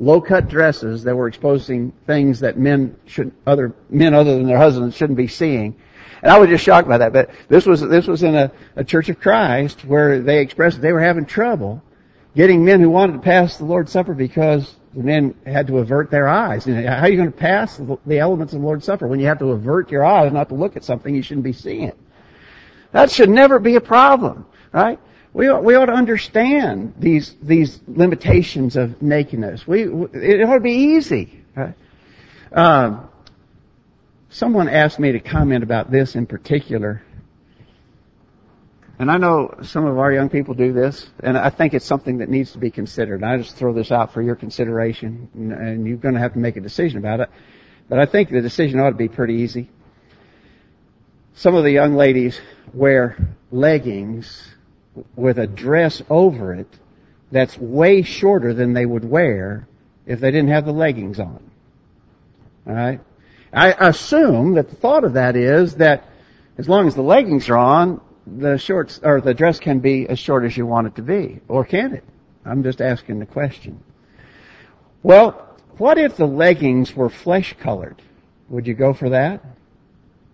low-cut 0.00 0.48
dresses 0.48 1.04
that 1.04 1.14
were 1.14 1.28
exposing 1.28 1.92
things 2.06 2.40
that 2.40 2.58
men 2.58 2.96
should, 3.06 3.32
other, 3.46 3.74
men 3.90 4.14
other 4.14 4.34
than 4.34 4.46
their 4.46 4.58
husbands 4.58 4.96
shouldn't 4.96 5.18
be 5.18 5.28
seeing. 5.28 5.76
And 6.22 6.30
I 6.30 6.38
was 6.38 6.48
just 6.48 6.64
shocked 6.64 6.88
by 6.88 6.98
that. 6.98 7.12
But 7.12 7.30
this 7.48 7.66
was, 7.66 7.80
this 7.80 8.06
was 8.06 8.22
in 8.22 8.34
a, 8.34 8.52
a 8.76 8.84
Church 8.84 9.08
of 9.08 9.20
Christ 9.20 9.84
where 9.84 10.20
they 10.20 10.40
expressed 10.40 10.76
that 10.76 10.82
they 10.82 10.92
were 10.92 11.00
having 11.00 11.26
trouble 11.26 11.82
getting 12.34 12.64
men 12.64 12.80
who 12.80 12.90
wanted 12.90 13.14
to 13.14 13.18
pass 13.18 13.56
the 13.56 13.64
Lord's 13.64 13.92
Supper 13.92 14.14
because 14.14 14.74
the 14.94 15.02
men 15.02 15.34
had 15.46 15.66
to 15.68 15.78
avert 15.78 16.10
their 16.10 16.28
eyes. 16.28 16.66
And 16.66 16.86
how 16.86 17.02
are 17.02 17.08
you 17.08 17.16
going 17.16 17.32
to 17.32 17.36
pass 17.36 17.80
the 18.06 18.18
elements 18.18 18.52
of 18.52 18.60
the 18.60 18.66
Lord's 18.66 18.84
Supper 18.84 19.06
when 19.06 19.20
you 19.20 19.26
have 19.26 19.38
to 19.40 19.50
avert 19.50 19.90
your 19.90 20.04
eyes 20.04 20.32
not 20.32 20.48
to 20.50 20.54
look 20.54 20.76
at 20.76 20.84
something 20.84 21.14
you 21.14 21.22
shouldn't 21.22 21.44
be 21.44 21.52
seeing? 21.52 21.92
That 22.92 23.10
should 23.10 23.30
never 23.30 23.58
be 23.58 23.76
a 23.76 23.80
problem, 23.80 24.46
right? 24.72 24.98
We 25.32 25.48
ought, 25.48 25.62
we 25.62 25.76
ought 25.76 25.86
to 25.86 25.92
understand 25.92 26.94
these 26.98 27.36
these 27.40 27.78
limitations 27.86 28.76
of 28.76 29.00
nakedness. 29.00 29.64
We 29.64 29.84
it 29.84 30.42
ought 30.42 30.54
to 30.54 30.60
be 30.60 30.72
easy. 30.72 31.44
Right? 31.54 31.74
Um, 32.52 33.08
someone 34.30 34.68
asked 34.68 34.98
me 34.98 35.12
to 35.12 35.20
comment 35.20 35.62
about 35.62 35.90
this 35.90 36.14
in 36.14 36.26
particular, 36.26 37.02
and 38.98 39.10
I 39.10 39.16
know 39.16 39.54
some 39.62 39.86
of 39.86 39.98
our 39.98 40.12
young 40.12 40.28
people 40.28 40.54
do 40.54 40.72
this, 40.72 41.08
and 41.22 41.36
I 41.36 41.50
think 41.50 41.74
it's 41.74 41.86
something 41.86 42.18
that 42.18 42.28
needs 42.28 42.52
to 42.52 42.58
be 42.58 42.70
considered. 42.70 43.24
I 43.24 43.38
just 43.38 43.56
throw 43.56 43.72
this 43.72 43.90
out 43.90 44.12
for 44.12 44.22
your 44.22 44.36
consideration, 44.36 45.28
and 45.34 45.86
you're 45.86 45.96
going 45.96 46.14
to 46.14 46.20
have 46.20 46.34
to 46.34 46.38
make 46.38 46.56
a 46.56 46.60
decision 46.60 46.98
about 46.98 47.20
it. 47.20 47.30
But 47.88 47.98
I 47.98 48.06
think 48.06 48.30
the 48.30 48.40
decision 48.40 48.78
ought 48.78 48.90
to 48.90 48.96
be 48.96 49.08
pretty 49.08 49.34
easy. 49.34 49.70
Some 51.34 51.54
of 51.54 51.64
the 51.64 51.70
young 51.70 51.94
ladies 51.94 52.38
wear 52.74 53.16
leggings 53.50 54.48
with 55.16 55.38
a 55.38 55.46
dress 55.46 56.02
over 56.10 56.54
it 56.54 56.68
that's 57.32 57.56
way 57.56 58.02
shorter 58.02 58.52
than 58.52 58.74
they 58.74 58.84
would 58.84 59.04
wear 59.04 59.66
if 60.06 60.20
they 60.20 60.30
didn't 60.30 60.50
have 60.50 60.66
the 60.66 60.72
leggings 60.72 61.18
on. 61.18 61.50
Alright? 62.66 63.00
I 63.52 63.72
assume 63.72 64.54
that 64.54 64.70
the 64.70 64.76
thought 64.76 65.04
of 65.04 65.14
that 65.14 65.36
is 65.36 65.76
that 65.76 66.04
as 66.56 66.68
long 66.68 66.86
as 66.86 66.94
the 66.94 67.02
leggings 67.02 67.48
are 67.48 67.56
on, 67.56 68.00
the 68.26 68.58
shorts, 68.58 69.00
or 69.02 69.20
the 69.20 69.34
dress 69.34 69.58
can 69.58 69.80
be 69.80 70.08
as 70.08 70.18
short 70.18 70.44
as 70.44 70.56
you 70.56 70.66
want 70.66 70.86
it 70.86 70.96
to 70.96 71.02
be. 71.02 71.40
Or 71.48 71.64
can 71.64 71.94
it? 71.94 72.04
I'm 72.44 72.62
just 72.62 72.80
asking 72.80 73.18
the 73.18 73.26
question. 73.26 73.82
Well, 75.02 75.56
what 75.78 75.98
if 75.98 76.16
the 76.16 76.26
leggings 76.26 76.94
were 76.94 77.08
flesh 77.08 77.54
colored? 77.58 78.00
Would 78.50 78.66
you 78.66 78.74
go 78.74 78.92
for 78.92 79.10
that? 79.10 79.44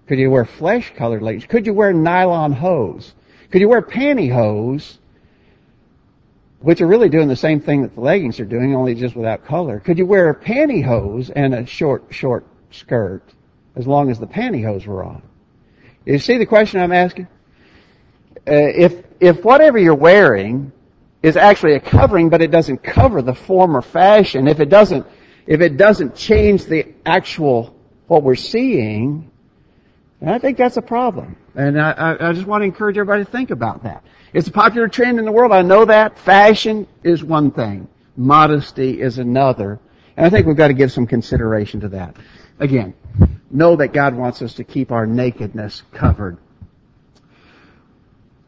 Could 0.08 0.18
you 0.18 0.30
wear 0.30 0.44
flesh 0.44 0.92
colored 0.96 1.22
leggings? 1.22 1.46
Could 1.46 1.66
you 1.66 1.74
wear 1.74 1.92
nylon 1.92 2.52
hose? 2.52 3.14
Could 3.50 3.60
you 3.60 3.68
wear 3.68 3.82
pantyhose, 3.82 4.98
which 6.60 6.80
are 6.80 6.86
really 6.86 7.08
doing 7.08 7.28
the 7.28 7.36
same 7.36 7.60
thing 7.60 7.82
that 7.82 7.94
the 7.94 8.00
leggings 8.00 8.40
are 8.40 8.44
doing, 8.44 8.74
only 8.74 8.94
just 8.94 9.16
without 9.16 9.44
color? 9.44 9.80
Could 9.80 9.98
you 9.98 10.06
wear 10.06 10.32
pantyhose 10.34 11.30
and 11.34 11.54
a 11.54 11.66
short, 11.66 12.04
short 12.10 12.44
skirt 12.70 13.22
as 13.74 13.86
long 13.86 14.10
as 14.10 14.18
the 14.18 14.26
pantyhose 14.26 14.86
were 14.86 15.04
on? 15.04 15.22
You 16.04 16.18
see 16.18 16.38
the 16.38 16.46
question 16.46 16.80
I'm 16.80 16.92
asking? 16.92 17.28
Uh, 18.48 18.54
if, 18.54 19.04
if 19.20 19.44
whatever 19.44 19.78
you're 19.78 19.94
wearing 19.94 20.72
is 21.22 21.36
actually 21.36 21.74
a 21.74 21.80
covering, 21.80 22.28
but 22.28 22.42
it 22.42 22.50
doesn't 22.50 22.82
cover 22.82 23.22
the 23.22 23.34
form 23.34 23.76
or 23.76 23.82
fashion, 23.82 24.46
if 24.46 24.60
it 24.60 24.68
doesn't, 24.68 25.06
if 25.46 25.60
it 25.60 25.76
doesn't 25.76 26.14
change 26.14 26.64
the 26.66 26.94
actual, 27.04 27.74
what 28.06 28.22
we're 28.22 28.36
seeing, 28.36 29.30
and 30.20 30.30
I 30.30 30.38
think 30.38 30.56
that's 30.56 30.76
a 30.76 30.82
problem. 30.82 31.36
And 31.54 31.80
I, 31.80 32.16
I, 32.20 32.32
just 32.32 32.46
want 32.46 32.62
to 32.62 32.64
encourage 32.64 32.96
everybody 32.96 33.24
to 33.24 33.30
think 33.30 33.50
about 33.50 33.84
that. 33.84 34.04
It's 34.32 34.48
a 34.48 34.52
popular 34.52 34.88
trend 34.88 35.18
in 35.18 35.24
the 35.24 35.32
world. 35.32 35.52
I 35.52 35.62
know 35.62 35.84
that. 35.84 36.18
Fashion 36.18 36.86
is 37.02 37.22
one 37.22 37.50
thing. 37.50 37.88
Modesty 38.16 39.00
is 39.00 39.18
another. 39.18 39.78
And 40.16 40.26
I 40.26 40.30
think 40.30 40.46
we've 40.46 40.56
got 40.56 40.68
to 40.68 40.74
give 40.74 40.92
some 40.92 41.06
consideration 41.06 41.80
to 41.80 41.88
that. 41.90 42.16
Again, 42.58 42.94
know 43.50 43.76
that 43.76 43.92
God 43.92 44.14
wants 44.14 44.40
us 44.42 44.54
to 44.54 44.64
keep 44.64 44.90
our 44.90 45.06
nakedness 45.06 45.82
covered. 45.92 46.38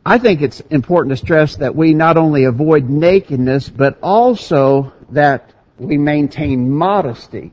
I 0.05 0.17
think 0.19 0.41
it's 0.41 0.61
important 0.61 1.11
to 1.11 1.17
stress 1.19 1.57
that 1.57 1.77
we 1.77 1.93
not 1.93 2.17
only 2.17 2.45
avoid 2.45 2.89
nakedness, 2.89 3.69
but 3.69 3.99
also 4.03 4.95
that 5.11 5.53
we 5.79 5.99
maintain 5.99 6.71
modesty. 6.71 7.53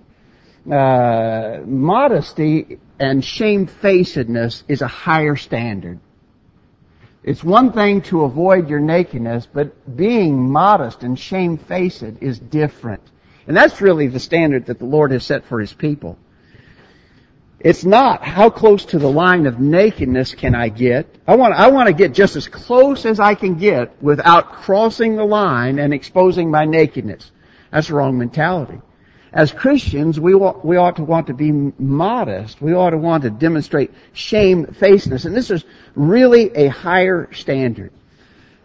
Uh, 0.72 1.60
modesty 1.66 2.80
and 2.98 3.24
shamefacedness 3.24 4.64
is 4.70 4.82
a 4.82 4.88
higher 4.88 5.36
standard. 5.36 6.00
It's 7.24 7.44
one 7.44 7.74
thing 7.74 8.02
to 8.04 8.24
avoid 8.24 8.70
your 8.70 8.80
nakedness, 8.80 9.48
but 9.52 9.98
being 9.98 10.50
modest 10.50 11.04
and 11.04 11.20
shamefaced 11.20 12.22
is 12.22 12.40
different. 12.40 13.02
And 13.48 13.56
that's 13.56 13.82
really 13.82 14.08
the 14.08 14.20
standard 14.20 14.68
that 14.68 14.80
the 14.80 14.86
Lord 14.86 15.12
has 15.12 15.24
set 15.24 15.46
for 15.46 15.60
His 15.60 15.74
people. 15.74 16.18
It's 17.60 17.84
not 17.84 18.24
how 18.24 18.50
close 18.50 18.86
to 18.86 19.00
the 19.00 19.10
line 19.10 19.48
of 19.48 19.60
nakedness 19.60 20.36
can 20.36 20.54
I 20.54 20.70
get. 20.70 21.08
I 21.28 21.36
want, 21.36 21.56
I 21.56 21.70
want 21.70 21.88
to 21.88 21.94
get 21.94 22.14
just 22.14 22.36
as 22.36 22.48
close 22.48 23.06
as 23.06 23.20
I 23.20 23.34
can 23.34 23.56
get 23.56 24.02
without 24.04 24.54
crossing 24.54 25.16
the 25.16 25.24
line 25.24 25.80
and 25.80 25.94
exposing 25.94 26.52
my 26.52 26.66
nakedness. 26.66 27.32
That's 27.72 27.88
the 27.88 27.96
wrong 27.96 28.18
mentality 28.18 28.80
as 29.36 29.52
Christians, 29.52 30.18
we, 30.18 30.34
ought, 30.34 30.64
we 30.64 30.78
ought 30.78 30.96
to 30.96 31.04
want 31.04 31.28
to 31.28 31.34
be 31.34 31.52
modest. 31.52 32.62
We 32.62 32.74
ought 32.74 32.92
to 32.92 32.98
want 32.98 33.24
to 33.24 33.30
demonstrate 33.30 33.92
shamefacedness. 34.14 35.26
And 35.26 35.36
this 35.36 35.52
is 35.52 35.66
really 35.94 36.56
a 36.56 36.70
higher 36.70 37.30
standard. 37.34 37.92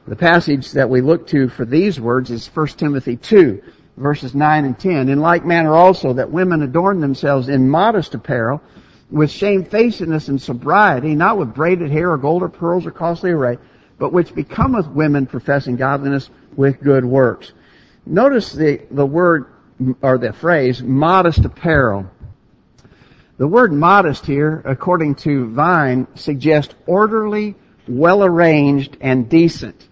The 0.06 0.14
passage 0.14 0.70
that 0.72 0.88
we 0.88 1.00
look 1.00 1.26
to 1.28 1.48
for 1.48 1.64
these 1.64 2.00
words 2.00 2.30
is 2.30 2.46
1 2.46 2.68
Timothy 2.68 3.16
2, 3.16 3.62
verses 4.00 4.34
9 4.34 4.64
and 4.64 4.78
10. 4.78 5.08
In 5.08 5.20
like 5.20 5.44
manner 5.44 5.74
also 5.74 6.14
that 6.14 6.30
women 6.30 6.62
adorn 6.62 7.00
themselves 7.00 7.48
in 7.48 7.68
modest 7.68 8.14
apparel, 8.14 8.60
with 9.10 9.30
shamefacedness 9.30 10.28
and 10.28 10.40
sobriety, 10.40 11.14
not 11.14 11.36
with 11.36 11.54
braided 11.54 11.90
hair 11.90 12.12
or 12.12 12.18
gold 12.18 12.42
or 12.42 12.48
pearls 12.48 12.86
or 12.86 12.90
costly 12.90 13.30
array, 13.30 13.58
but 13.98 14.12
which 14.12 14.34
becometh 14.34 14.86
women 14.88 15.26
professing 15.26 15.76
godliness 15.76 16.30
with 16.56 16.80
good 16.80 17.04
works. 17.04 17.52
Notice 18.06 18.52
the, 18.52 18.82
the 18.90 19.04
word 19.04 19.46
or 20.00 20.18
the 20.18 20.32
phrase 20.32 20.82
modest 20.82 21.44
apparel. 21.44 22.10
The 23.36 23.48
word 23.48 23.72
modest 23.72 24.26
here, 24.26 24.62
according 24.64 25.16
to 25.16 25.50
Vine, 25.50 26.06
suggests 26.14 26.74
orderly, 26.86 27.56
well 27.88 28.22
arranged, 28.22 28.96
and 29.00 29.28
decent. 29.28 29.88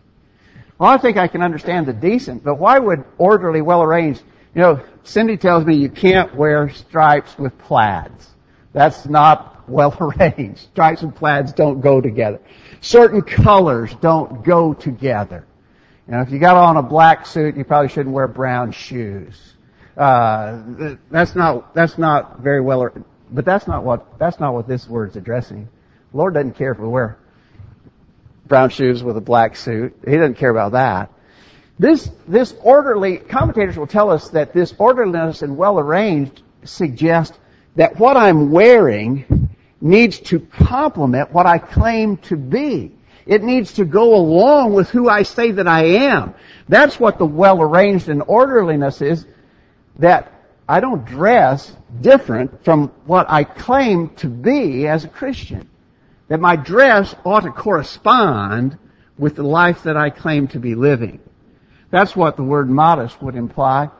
Well, 0.78 0.90
I 0.90 0.98
think 0.98 1.16
I 1.16 1.26
can 1.26 1.42
understand 1.42 1.86
the 1.86 1.92
decent, 1.92 2.44
but 2.44 2.54
why 2.54 2.78
would 2.78 3.04
orderly, 3.18 3.62
well 3.62 3.82
arranged? 3.82 4.22
You 4.54 4.62
know, 4.62 4.82
Cindy 5.02 5.36
tells 5.36 5.64
me 5.64 5.76
you 5.76 5.88
can't 5.88 6.34
wear 6.34 6.70
stripes 6.70 7.36
with 7.36 7.56
plaids. 7.58 8.28
That's 8.72 9.06
not 9.06 9.68
well 9.68 9.96
arranged. 10.00 10.60
Stripes 10.72 11.02
and 11.02 11.14
plaids 11.14 11.52
don't 11.52 11.80
go 11.80 12.00
together. 12.00 12.40
Certain 12.80 13.22
colors 13.22 13.94
don't 14.00 14.44
go 14.44 14.72
together. 14.72 15.44
You 16.06 16.14
know, 16.14 16.20
if 16.22 16.30
you 16.30 16.38
got 16.38 16.56
on 16.56 16.76
a 16.76 16.82
black 16.82 17.26
suit, 17.26 17.56
you 17.56 17.64
probably 17.64 17.88
shouldn't 17.88 18.14
wear 18.14 18.28
brown 18.28 18.72
shoes. 18.72 19.54
Uh, 19.96 20.94
that's 21.10 21.34
not 21.34 21.74
that's 21.74 21.98
not 21.98 22.38
very 22.38 22.60
well, 22.60 22.88
but 23.30 23.44
that's 23.44 23.66
not 23.66 23.82
what 23.82 24.18
that's 24.18 24.38
not 24.38 24.54
what 24.54 24.68
this 24.68 24.88
word's 24.88 25.16
addressing. 25.16 25.68
The 26.12 26.16
Lord 26.16 26.34
doesn't 26.34 26.54
care 26.54 26.72
if 26.72 26.78
we 26.78 26.86
wear 26.86 27.18
brown 28.48 28.70
shoes 28.70 29.02
with 29.02 29.16
a 29.16 29.20
black 29.20 29.56
suit. 29.56 29.94
He 30.04 30.16
doesn't 30.16 30.36
care 30.36 30.50
about 30.50 30.72
that. 30.72 31.12
This 31.78 32.10
this 32.26 32.54
orderly 32.62 33.18
commentators 33.18 33.76
will 33.76 33.86
tell 33.86 34.10
us 34.10 34.30
that 34.30 34.52
this 34.52 34.74
orderliness 34.78 35.42
and 35.42 35.56
well 35.56 35.78
arranged 35.78 36.42
suggest 36.64 37.38
that 37.76 37.98
what 37.98 38.16
I'm 38.16 38.50
wearing 38.50 39.50
needs 39.80 40.18
to 40.18 40.40
complement 40.40 41.32
what 41.32 41.46
I 41.46 41.58
claim 41.58 42.16
to 42.18 42.36
be. 42.36 42.92
It 43.26 43.42
needs 43.42 43.74
to 43.74 43.84
go 43.84 44.16
along 44.16 44.72
with 44.72 44.88
who 44.88 45.08
I 45.08 45.22
say 45.22 45.52
that 45.52 45.68
I 45.68 45.84
am. 45.84 46.34
That's 46.68 46.98
what 46.98 47.18
the 47.18 47.26
well 47.26 47.60
arranged 47.60 48.08
and 48.08 48.22
orderliness 48.26 49.00
is, 49.02 49.26
that 49.98 50.32
I 50.68 50.80
don't 50.80 51.04
dress 51.04 51.72
different 52.00 52.64
from 52.64 52.88
what 53.06 53.30
I 53.30 53.44
claim 53.44 54.10
to 54.16 54.28
be 54.28 54.86
as 54.86 55.04
a 55.04 55.08
Christian. 55.08 55.68
That 56.28 56.40
my 56.40 56.56
dress 56.56 57.14
ought 57.24 57.40
to 57.40 57.50
correspond 57.50 58.78
with 59.18 59.36
the 59.36 59.42
life 59.42 59.82
that 59.84 59.96
I 59.96 60.10
claim 60.10 60.48
to 60.48 60.60
be 60.60 60.74
living. 60.74 61.20
That's 61.90 62.14
what 62.14 62.36
the 62.36 62.44
word 62.44 62.68
modest 62.68 63.20
would 63.22 63.34
imply. 63.34 63.90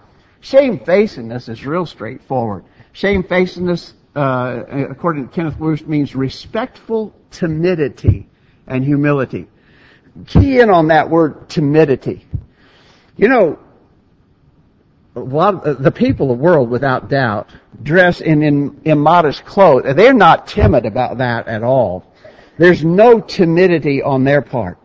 Shamefacedness 0.40 1.48
is 1.48 1.64
real 1.64 1.86
straightforward. 1.86 2.64
Shamefacedness, 2.92 3.94
uh, 4.14 4.62
according 4.90 5.28
to 5.28 5.34
Kenneth 5.34 5.58
Wuest, 5.58 5.86
means 5.86 6.14
respectful 6.14 7.14
timidity 7.30 8.28
and 8.66 8.84
humility. 8.84 9.46
Key 10.26 10.60
in 10.60 10.70
on 10.70 10.88
that 10.88 11.10
word 11.10 11.48
timidity. 11.48 12.26
You 13.16 13.28
know, 13.28 13.58
of 15.16 15.82
the 15.82 15.90
people 15.90 16.30
of 16.30 16.38
the 16.38 16.44
world, 16.44 16.70
without 16.70 17.08
doubt, 17.08 17.50
dress 17.82 18.20
in, 18.20 18.42
in 18.42 18.80
immodest 18.84 19.44
clothes. 19.44 19.84
They're 19.96 20.12
not 20.12 20.46
timid 20.46 20.86
about 20.86 21.18
that 21.18 21.48
at 21.48 21.62
all. 21.62 22.07
There's 22.58 22.84
no 22.84 23.20
timidity 23.20 24.02
on 24.02 24.24
their 24.24 24.42
part. 24.42 24.78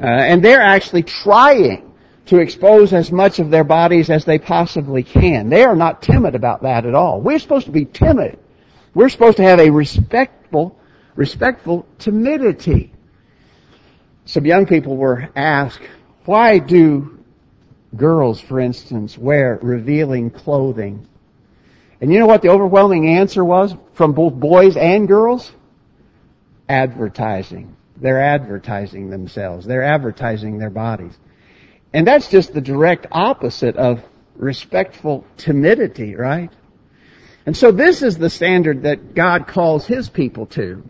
Uh, 0.00 0.06
and 0.06 0.44
they're 0.44 0.62
actually 0.62 1.02
trying 1.02 1.92
to 2.26 2.38
expose 2.38 2.92
as 2.92 3.10
much 3.10 3.38
of 3.38 3.50
their 3.50 3.64
bodies 3.64 4.10
as 4.10 4.24
they 4.24 4.38
possibly 4.38 5.02
can. 5.02 5.48
They 5.48 5.64
are 5.64 5.74
not 5.74 6.02
timid 6.02 6.34
about 6.34 6.62
that 6.62 6.86
at 6.86 6.94
all. 6.94 7.20
We're 7.20 7.38
supposed 7.38 7.66
to 7.66 7.72
be 7.72 7.84
timid. 7.84 8.38
We're 8.94 9.08
supposed 9.08 9.38
to 9.38 9.42
have 9.42 9.58
a 9.58 9.70
respectful, 9.70 10.78
respectful 11.16 11.86
timidity. 11.98 12.92
Some 14.24 14.44
young 14.44 14.66
people 14.66 14.96
were 14.96 15.30
asked, 15.34 15.80
why 16.26 16.58
do 16.58 17.18
girls, 17.96 18.40
for 18.40 18.60
instance, 18.60 19.16
wear 19.16 19.58
revealing 19.62 20.30
clothing? 20.30 21.08
And 22.00 22.12
you 22.12 22.18
know 22.18 22.26
what 22.26 22.42
the 22.42 22.50
overwhelming 22.50 23.08
answer 23.08 23.44
was 23.44 23.74
from 23.94 24.12
both 24.12 24.34
boys 24.34 24.76
and 24.76 25.08
girls? 25.08 25.50
Advertising. 26.68 27.76
They're 27.96 28.22
advertising 28.22 29.10
themselves. 29.10 29.66
They're 29.66 29.82
advertising 29.82 30.58
their 30.58 30.70
bodies. 30.70 31.16
And 31.92 32.06
that's 32.06 32.28
just 32.28 32.52
the 32.52 32.60
direct 32.60 33.06
opposite 33.10 33.76
of 33.76 34.02
respectful 34.36 35.24
timidity, 35.36 36.14
right? 36.14 36.50
And 37.46 37.56
so 37.56 37.72
this 37.72 38.02
is 38.02 38.18
the 38.18 38.30
standard 38.30 38.82
that 38.82 39.14
God 39.14 39.46
calls 39.46 39.86
His 39.86 40.08
people 40.08 40.46
to. 40.46 40.88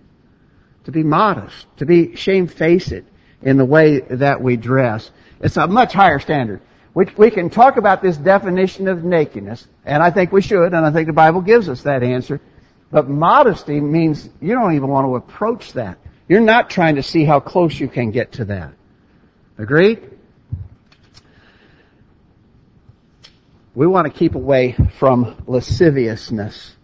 To 0.84 0.92
be 0.92 1.02
modest, 1.02 1.66
to 1.76 1.86
be 1.86 2.16
shamefaced 2.16 3.04
in 3.42 3.56
the 3.56 3.64
way 3.64 4.00
that 4.00 4.40
we 4.40 4.56
dress. 4.56 5.10
It's 5.40 5.56
a 5.56 5.66
much 5.66 5.92
higher 5.92 6.18
standard. 6.18 6.62
We, 6.94 7.06
we 7.16 7.30
can 7.30 7.50
talk 7.50 7.76
about 7.76 8.02
this 8.02 8.16
definition 8.16 8.88
of 8.88 9.04
nakedness, 9.04 9.66
and 9.84 10.02
I 10.02 10.10
think 10.10 10.32
we 10.32 10.42
should, 10.42 10.72
and 10.72 10.84
I 10.84 10.90
think 10.90 11.06
the 11.06 11.12
Bible 11.12 11.42
gives 11.42 11.68
us 11.68 11.82
that 11.82 12.02
answer. 12.02 12.40
But 12.90 13.08
modesty 13.08 13.80
means 13.80 14.28
you 14.40 14.54
don't 14.54 14.74
even 14.74 14.88
want 14.88 15.06
to 15.06 15.16
approach 15.16 15.74
that. 15.74 15.98
You're 16.28 16.40
not 16.40 16.70
trying 16.70 16.96
to 16.96 17.02
see 17.02 17.24
how 17.24 17.40
close 17.40 17.78
you 17.78 17.88
can 17.88 18.10
get 18.10 18.32
to 18.32 18.46
that. 18.46 18.72
Agreed? 19.58 20.10
We 23.74 23.86
want 23.86 24.12
to 24.12 24.18
keep 24.18 24.34
away 24.34 24.76
from 24.98 25.42
lasciviousness. 25.46 26.74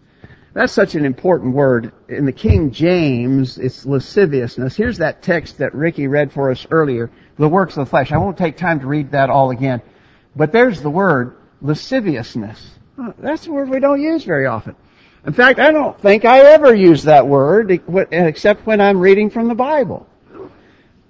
That's 0.53 0.71
such 0.71 0.95
an 0.95 1.03
important 1.03 1.53
word. 1.53 1.91
In 2.07 2.25
the 2.25 2.31
King 2.31 2.71
James, 2.71 3.57
it's 3.57 3.85
lasciviousness. 3.85 4.75
Here's 4.75 4.99
that 4.99 5.21
text 5.21 5.57
that 5.57 5.75
Ricky 5.75 6.07
read 6.07 6.31
for 6.31 6.51
us 6.51 6.65
earlier, 6.71 7.11
the 7.37 7.49
works 7.49 7.75
of 7.75 7.85
the 7.85 7.89
flesh. 7.89 8.13
I 8.13 8.17
won't 8.17 8.37
take 8.37 8.55
time 8.55 8.79
to 8.79 8.87
read 8.87 9.11
that 9.11 9.29
all 9.29 9.51
again. 9.51 9.81
But 10.35 10.53
there's 10.53 10.81
the 10.81 10.89
word 10.89 11.35
lasciviousness. 11.61 12.71
That's 13.17 13.45
a 13.47 13.51
word 13.51 13.69
we 13.69 13.79
don't 13.81 14.01
use 14.01 14.23
very 14.23 14.45
often. 14.45 14.75
In 15.25 15.33
fact, 15.33 15.59
I 15.59 15.71
don't 15.71 15.99
think 15.99 16.23
I 16.23 16.39
ever 16.39 16.75
use 16.75 17.03
that 17.03 17.27
word 17.27 17.71
except 18.11 18.67
when 18.67 18.79
I'm 18.79 18.99
reading 18.99 19.31
from 19.31 19.47
the 19.47 19.55
Bible. 19.55 20.07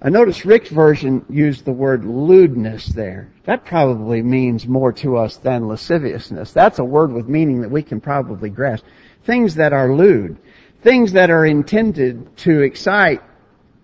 I 0.02 0.10
notice 0.10 0.46
Rick's 0.46 0.70
version 0.70 1.26
used 1.30 1.66
the 1.66 1.74
word 1.74 2.06
lewdness 2.06 2.86
there. 2.88 3.30
That 3.44 3.66
probably 3.66 4.22
means 4.22 4.68
more 4.68 4.94
to 4.94 5.18
us 5.18 5.38
than 5.38 5.68
lasciviousness. 5.68 6.54
That's 6.54 6.80
a 6.80 6.84
word 6.84 7.12
with 7.12 7.28
meaning 7.28 7.62
that 7.62 7.72
we 7.72 7.84
can 7.84 8.00
probably 8.00 8.50
grasp. 8.50 8.86
Things 9.26 9.56
that 9.56 9.74
are 9.74 9.94
lewd. 9.94 10.38
Things 10.82 11.14
that 11.14 11.30
are 11.30 11.46
intended 11.46 12.38
to 12.38 12.62
excite 12.62 13.22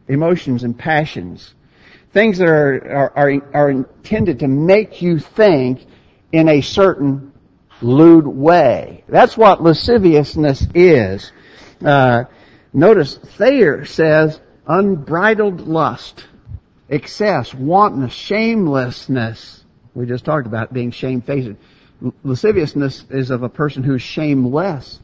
emotions 0.08 0.64
and 0.64 0.78
passions. 0.78 1.56
Things 2.14 2.38
that 2.38 2.48
are, 2.48 2.92
are, 2.92 3.18
are, 3.18 3.56
are 3.56 3.70
intended 3.72 4.40
to 4.40 4.48
make 4.48 5.02
you 5.02 5.20
think 5.20 5.86
in 6.32 6.48
a 6.48 6.62
certain 6.62 7.31
lewd 7.82 8.28
way. 8.28 9.04
That's 9.08 9.38
what 9.38 9.62
lasciviousness 9.62 10.66
is. 10.74 11.32
Uh, 11.84 12.26
notice 12.74 13.18
Thayer 13.18 13.86
says 13.86 14.40
unbridled 14.68 15.62
lust, 15.62 16.26
excess, 16.90 17.54
wantonness, 17.54 18.14
shamelessness. 18.14 19.64
We 19.94 20.06
just 20.06 20.26
talked 20.26 20.48
about 20.48 20.74
being 20.74 20.92
shamefaced. 20.92 21.58
Lasciviousness 22.24 23.06
is 23.10 23.30
of 23.30 23.44
a 23.44 23.50
person 23.50 23.84
who's 23.84 24.02
shameless. 24.02 25.00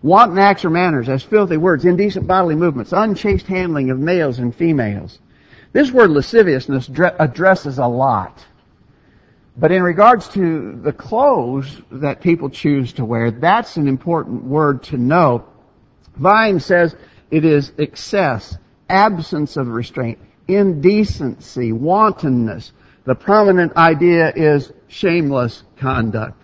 Wanton 0.00 0.38
acts 0.38 0.64
or 0.64 0.70
manners, 0.70 1.08
as 1.08 1.22
filthy 1.24 1.56
words, 1.56 1.84
indecent 1.84 2.26
bodily 2.26 2.54
movements, 2.54 2.92
unchaste 2.92 3.46
handling 3.46 3.90
of 3.90 3.98
males 3.98 4.38
and 4.38 4.54
females. 4.54 5.18
This 5.72 5.90
word 5.90 6.10
lasciviousness 6.10 6.88
addresses 7.18 7.78
a 7.78 7.86
lot. 7.86 8.44
But 9.58 9.72
in 9.72 9.82
regards 9.82 10.28
to 10.28 10.78
the 10.80 10.92
clothes 10.92 11.82
that 11.90 12.20
people 12.20 12.48
choose 12.48 12.92
to 12.94 13.04
wear, 13.04 13.32
that's 13.32 13.76
an 13.76 13.88
important 13.88 14.44
word 14.44 14.84
to 14.84 14.96
know. 14.96 15.46
Vine 16.16 16.60
says 16.60 16.94
it 17.32 17.44
is 17.44 17.72
excess, 17.76 18.56
absence 18.88 19.56
of 19.56 19.66
restraint, 19.66 20.20
indecency, 20.46 21.72
wantonness. 21.72 22.70
The 23.04 23.16
prominent 23.16 23.76
idea 23.76 24.32
is 24.34 24.72
shameless 24.86 25.64
conduct. 25.78 26.40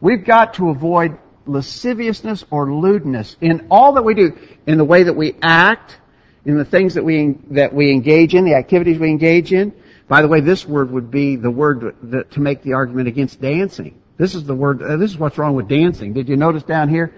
We've 0.00 0.24
got 0.24 0.54
to 0.54 0.70
avoid 0.70 1.18
lasciviousness 1.44 2.46
or 2.50 2.72
lewdness 2.72 3.36
in 3.42 3.66
all 3.70 3.92
that 3.94 4.02
we 4.02 4.14
do, 4.14 4.38
in 4.66 4.78
the 4.78 4.84
way 4.84 5.02
that 5.02 5.14
we 5.14 5.34
act, 5.42 5.98
in 6.46 6.56
the 6.56 6.64
things 6.64 6.94
that 6.94 7.04
we, 7.04 7.36
that 7.50 7.74
we 7.74 7.92
engage 7.92 8.34
in, 8.34 8.46
the 8.46 8.54
activities 8.54 8.98
we 8.98 9.10
engage 9.10 9.52
in. 9.52 9.74
By 10.08 10.22
the 10.22 10.28
way, 10.28 10.40
this 10.40 10.66
word 10.66 10.90
would 10.90 11.10
be 11.10 11.36
the 11.36 11.50
word 11.50 11.94
to 12.30 12.40
make 12.40 12.62
the 12.62 12.72
argument 12.72 13.08
against 13.08 13.40
dancing. 13.40 14.00
This 14.16 14.34
is 14.34 14.44
the 14.44 14.54
word, 14.54 14.82
uh, 14.82 14.96
this 14.96 15.12
is 15.12 15.18
what's 15.18 15.38
wrong 15.38 15.54
with 15.54 15.68
dancing. 15.68 16.12
Did 16.12 16.28
you 16.28 16.36
notice 16.36 16.62
down 16.62 16.88
here? 16.88 17.12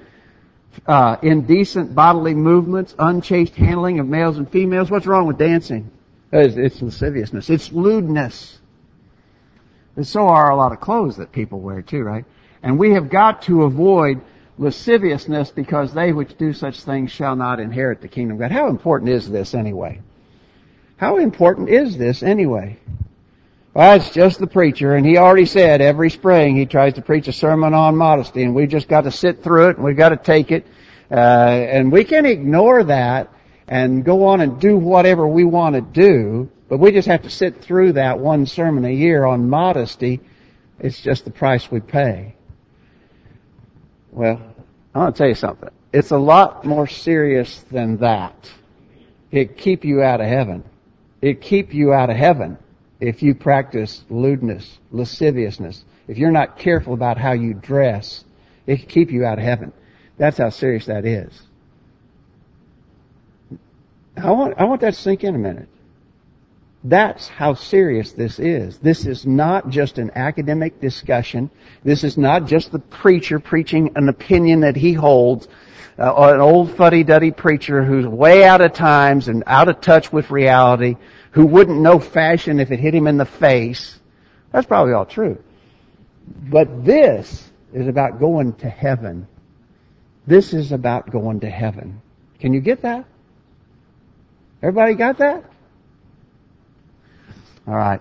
uh, 0.87 1.17
indecent 1.23 1.95
bodily 1.95 2.35
movements, 2.35 2.95
unchaste 2.99 3.55
handling 3.55 3.99
of 3.99 4.07
males 4.07 4.39
and 4.39 4.51
females. 4.51 4.91
What's 4.91 5.07
wrong 5.07 5.27
with 5.27 5.39
dancing? 5.39 5.91
It's, 6.33 6.57
it's 6.57 6.83
lasciviousness. 6.83 7.51
It's 7.51 7.73
lewdness. 7.73 8.59
And 9.97 10.07
so 10.07 10.29
are 10.29 10.51
a 10.51 10.57
lot 10.57 10.73
of 10.73 10.81
clothes 10.81 11.17
that 11.17 11.33
people 11.33 11.61
wear 11.61 11.83
too, 11.83 12.03
right? 12.03 12.25
And 12.63 12.79
we 12.79 12.93
have 12.93 13.11
got 13.11 13.43
to 13.43 13.65
avoid 13.65 14.21
lasciviousness 14.59 15.51
because 15.51 15.93
they 15.93 16.13
which 16.13 16.37
do 16.39 16.53
such 16.53 16.81
things 16.83 17.11
shall 17.11 17.35
not 17.35 17.61
inherit 17.61 18.01
the 18.01 18.09
kingdom 18.09 18.37
of 18.37 18.41
God. 18.41 18.53
How 18.53 18.69
important 18.69 19.11
is 19.11 19.29
this 19.29 19.55
anyway? 19.55 20.01
How 21.01 21.17
important 21.17 21.71
is 21.71 21.97
this 21.97 22.23
anyway? 22.23 22.77
Well, 23.73 23.97
it's 23.97 24.11
just 24.11 24.39
the 24.39 24.47
preacher, 24.47 24.95
and 24.95 25.07
he 25.07 25.17
already 25.17 25.47
said 25.47 25.81
every 25.81 26.11
spring 26.11 26.57
he 26.57 26.67
tries 26.67 26.93
to 26.95 27.01
preach 27.01 27.27
a 27.27 27.33
sermon 27.33 27.73
on 27.73 27.97
modesty, 27.97 28.43
and 28.43 28.55
we've 28.55 28.69
just 28.69 28.87
got 28.87 29.05
to 29.05 29.11
sit 29.11 29.43
through 29.43 29.71
it, 29.71 29.77
and 29.77 29.85
we've 29.87 29.97
got 29.97 30.11
to 30.11 30.19
take 30.19 30.53
it, 30.53 30.67
uh, 31.11 31.15
and 31.15 31.91
we 31.91 32.05
can 32.05 32.27
ignore 32.27 32.85
that 32.85 33.33
and 33.67 34.05
go 34.05 34.27
on 34.27 34.43
and 34.43 34.61
do 34.61 34.77
whatever 34.77 35.27
we 35.27 35.43
want 35.43 35.75
to 35.75 35.81
do, 35.81 36.51
but 36.69 36.77
we 36.77 36.93
just 36.93 37.09
have 37.09 37.23
to 37.23 37.31
sit 37.31 37.63
through 37.63 37.95
that 37.95 38.19
one 38.19 38.45
sermon 38.45 38.85
a 38.85 38.93
year 38.93 39.25
on 39.25 39.49
modesty. 39.49 40.21
It's 40.79 41.01
just 41.01 41.25
the 41.25 41.31
price 41.31 41.71
we 41.71 41.81
pay. 41.81 42.35
Well, 44.11 44.39
I 44.95 44.99
want 44.99 45.17
to 45.17 45.19
tell 45.19 45.29
you 45.29 45.35
something. 45.35 45.71
it's 45.95 46.11
a 46.11 46.19
lot 46.19 46.67
more 46.67 46.87
serious 46.87 47.65
than 47.71 47.97
that. 47.99 48.51
It 49.31 49.57
keep 49.57 49.87
you 49.87 50.03
out 50.03 50.21
of 50.21 50.27
heaven. 50.27 50.65
It 51.21 51.41
keep 51.41 51.75
you 51.75 51.93
out 51.93 52.11
of 52.11 52.17
heaven 52.17 52.59
if 52.99 53.23
you 53.23 53.35
practice 53.35 54.05
lewdness, 54.09 54.79
lasciviousness. 54.91 55.85
If 56.09 56.19
you're 56.19 56.31
not 56.31 56.59
careful 56.59 56.95
about 56.95 57.19
how 57.19 57.33
you 57.33 57.55
dress, 57.55 58.25
it 58.67 58.79
can 58.79 58.89
keep 58.89 59.11
you 59.11 59.25
out 59.25 59.39
of 59.39 59.45
heaven. 59.45 59.73
That's 60.19 60.39
how 60.39 60.51
serious 60.51 60.87
that 60.87 61.05
is. 61.05 61.43
I 64.17 64.31
want, 64.33 64.55
I 64.59 64.65
want 64.65 64.81
that 64.83 64.95
to 64.95 65.01
sink 65.01 65.25
in 65.25 65.35
a 65.35 65.39
minute. 65.39 65.69
That's 66.83 67.29
how 67.29 67.55
serious 67.55 68.13
this 68.13 68.39
is. 68.39 68.79
This 68.79 69.07
is 69.07 69.27
not 69.27 69.69
just 69.69 69.99
an 69.99 70.11
academic 70.15 70.81
discussion. 70.81 71.51
This 71.85 72.05
is 72.05 72.17
not 72.17 72.47
just 72.47 72.73
the 72.73 72.79
preacher 72.79 73.39
preaching 73.39 73.93
an 73.97 74.09
opinion 74.09 74.61
that 74.61 74.77
he 74.77 74.95
holds, 74.95 75.47
uh, 76.01 76.33
an 76.35 76.41
old 76.41 76.77
fuddy-duddy 76.77 77.33
preacher 77.33 77.85
who's 77.85 78.07
way 78.07 78.43
out 78.43 78.63
of 78.63 78.73
times 78.73 79.29
and 79.29 79.45
out 79.47 79.69
of 79.69 79.81
touch 79.81 80.11
with 80.11 80.31
reality, 80.31 80.97
who 81.33 81.45
wouldn't 81.45 81.81
know 81.81 81.99
fashion 81.99 82.59
if 82.59 82.71
it 82.71 82.81
hit 82.81 82.95
him 82.95 83.07
in 83.07 83.19
the 83.19 83.27
face. 83.27 83.99
That's 84.51 84.67
probably 84.67 84.95
all 84.95 85.05
true. 85.05 85.43
But 86.27 86.85
this 86.85 87.51
is 87.73 87.87
about 87.87 88.19
going 88.19 88.55
to 88.55 88.69
heaven. 88.71 89.29
This 90.27 90.55
is 90.55 90.73
about 90.73 91.11
going 91.11 91.41
to 91.41 91.51
heaven. 91.51 92.01
Can 92.41 92.55
you 92.55 92.61
get 92.61 92.83
that? 92.83 93.05
Everybody 94.63 94.95
got 94.95 95.19
that? 95.19 95.45
All 97.67 97.75
right. 97.75 98.01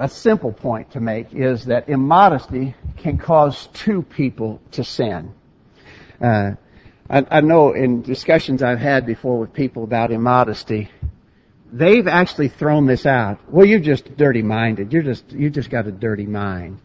A 0.00 0.08
simple 0.08 0.50
point 0.50 0.92
to 0.92 1.00
make 1.00 1.34
is 1.34 1.66
that 1.66 1.90
immodesty 1.90 2.74
can 2.96 3.18
cause 3.18 3.68
two 3.74 4.00
people 4.00 4.58
to 4.70 4.82
sin. 4.82 5.34
Uh, 6.18 6.52
I, 7.10 7.26
I 7.30 7.40
know 7.42 7.74
in 7.74 8.00
discussions 8.00 8.62
I've 8.62 8.78
had 8.78 9.04
before 9.04 9.38
with 9.38 9.52
people 9.52 9.84
about 9.84 10.10
immodesty, 10.10 10.90
they've 11.70 12.08
actually 12.08 12.48
thrown 12.48 12.86
this 12.86 13.04
out. 13.04 13.40
Well, 13.52 13.66
you're 13.66 13.78
just 13.78 14.16
dirty 14.16 14.40
minded. 14.40 14.90
You're 14.90 15.02
just 15.02 15.32
you 15.32 15.50
just 15.50 15.68
got 15.68 15.86
a 15.86 15.92
dirty 15.92 16.24
mind. 16.24 16.80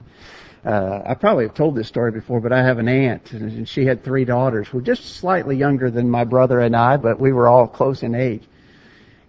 Uh, 0.66 1.00
I 1.06 1.14
probably 1.14 1.46
have 1.46 1.56
told 1.56 1.76
this 1.76 1.88
story 1.88 2.12
before, 2.12 2.42
but 2.42 2.52
I 2.52 2.64
have 2.64 2.80
an 2.80 2.90
aunt, 2.90 3.32
and 3.32 3.70
she 3.70 3.86
had 3.86 4.04
three 4.04 4.26
daughters 4.26 4.68
who 4.68 4.80
were 4.80 4.84
just 4.84 5.06
slightly 5.06 5.56
younger 5.56 5.90
than 5.90 6.10
my 6.10 6.26
brother 6.26 6.60
and 6.60 6.76
I, 6.76 6.98
but 6.98 7.18
we 7.18 7.32
were 7.32 7.48
all 7.48 7.66
close 7.66 8.04
in 8.04 8.14
age. 8.14 8.44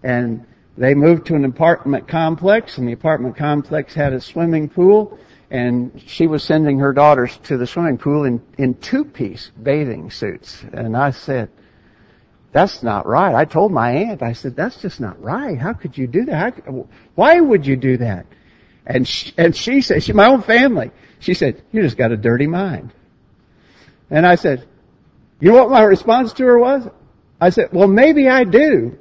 And 0.03 0.45
they 0.77 0.93
moved 0.93 1.27
to 1.27 1.35
an 1.35 1.43
apartment 1.45 2.07
complex, 2.07 2.77
and 2.77 2.87
the 2.87 2.93
apartment 2.93 3.35
complex 3.35 3.93
had 3.93 4.13
a 4.13 4.21
swimming 4.21 4.69
pool, 4.69 5.17
and 5.49 6.01
she 6.05 6.27
was 6.27 6.43
sending 6.43 6.79
her 6.79 6.93
daughters 6.93 7.35
to 7.43 7.57
the 7.57 7.65
swimming 7.65 7.97
pool 7.97 8.25
in, 8.25 8.41
in 8.57 8.75
two-piece 8.75 9.51
bathing 9.61 10.11
suits. 10.11 10.63
And 10.73 10.95
I 10.95 11.11
said, 11.11 11.49
that's 12.51 12.83
not 12.83 13.05
right. 13.07 13.33
I 13.33 13.45
told 13.45 13.71
my 13.71 13.91
aunt, 13.91 14.21
I 14.21 14.33
said, 14.33 14.55
that's 14.55 14.81
just 14.81 14.99
not 14.99 15.21
right. 15.21 15.57
How 15.57 15.73
could 15.73 15.97
you 15.97 16.07
do 16.07 16.25
that? 16.25 16.63
How, 16.65 16.87
why 17.15 17.39
would 17.39 17.65
you 17.65 17.75
do 17.75 17.97
that? 17.97 18.25
And 18.85 19.07
she, 19.07 19.33
and 19.37 19.55
she 19.55 19.81
said, 19.81 20.03
she, 20.03 20.13
my 20.13 20.27
own 20.27 20.41
family, 20.41 20.91
she 21.19 21.33
said, 21.33 21.61
you 21.71 21.81
just 21.81 21.97
got 21.97 22.11
a 22.11 22.17
dirty 22.17 22.47
mind. 22.47 22.93
And 24.09 24.25
I 24.25 24.35
said, 24.35 24.67
you 25.39 25.51
know 25.51 25.57
what 25.57 25.71
my 25.71 25.81
response 25.81 26.33
to 26.33 26.45
her 26.45 26.57
was? 26.57 26.87
I 27.39 27.49
said, 27.49 27.69
well 27.73 27.87
maybe 27.87 28.29
I 28.29 28.43
do, 28.43 28.97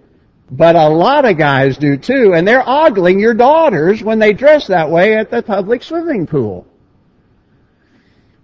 but 0.50 0.76
a 0.76 0.88
lot 0.88 1.24
of 1.24 1.36
guys 1.36 1.76
do 1.76 1.96
too, 1.96 2.34
and 2.34 2.46
they're 2.46 2.66
ogling 2.66 3.18
your 3.18 3.34
daughters 3.34 4.02
when 4.02 4.18
they 4.18 4.32
dress 4.32 4.68
that 4.68 4.90
way 4.90 5.16
at 5.16 5.30
the 5.30 5.42
public 5.42 5.82
swimming 5.82 6.26
pool. 6.26 6.66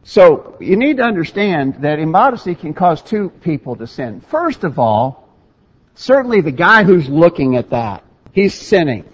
So, 0.04 0.56
you 0.58 0.76
need 0.76 0.96
to 0.96 1.04
understand 1.04 1.82
that 1.82 2.00
immodesty 2.00 2.56
can 2.56 2.74
cause 2.74 3.02
two 3.02 3.30
people 3.30 3.76
to 3.76 3.86
sin. 3.86 4.20
First 4.20 4.64
of 4.64 4.80
all, 4.80 5.28
certainly 5.94 6.40
the 6.40 6.50
guy 6.50 6.82
who's 6.82 7.08
looking 7.08 7.56
at 7.56 7.70
that, 7.70 8.02
he's 8.32 8.52
sinning. 8.52 9.04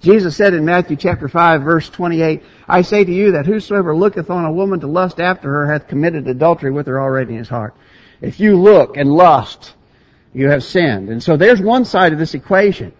Jesus 0.00 0.36
said 0.36 0.54
in 0.54 0.64
Matthew 0.64 0.94
chapter 0.94 1.26
5 1.26 1.62
verse 1.62 1.88
28, 1.88 2.44
I 2.68 2.82
say 2.82 3.04
to 3.04 3.12
you 3.12 3.32
that 3.32 3.46
whosoever 3.46 3.96
looketh 3.96 4.30
on 4.30 4.44
a 4.44 4.52
woman 4.52 4.78
to 4.80 4.86
lust 4.86 5.18
after 5.18 5.50
her 5.50 5.72
hath 5.72 5.88
committed 5.88 6.28
adultery 6.28 6.70
with 6.70 6.86
her 6.86 7.00
already 7.00 7.32
in 7.32 7.38
his 7.38 7.48
heart. 7.48 7.74
If 8.20 8.38
you 8.38 8.56
look 8.56 8.96
and 8.96 9.10
lust, 9.10 9.74
you 10.36 10.50
have 10.50 10.62
sinned. 10.62 11.08
And 11.08 11.22
so 11.22 11.38
there's 11.38 11.62
one 11.62 11.86
side 11.86 12.12
of 12.12 12.18
this 12.18 12.34
equation. 12.34 12.92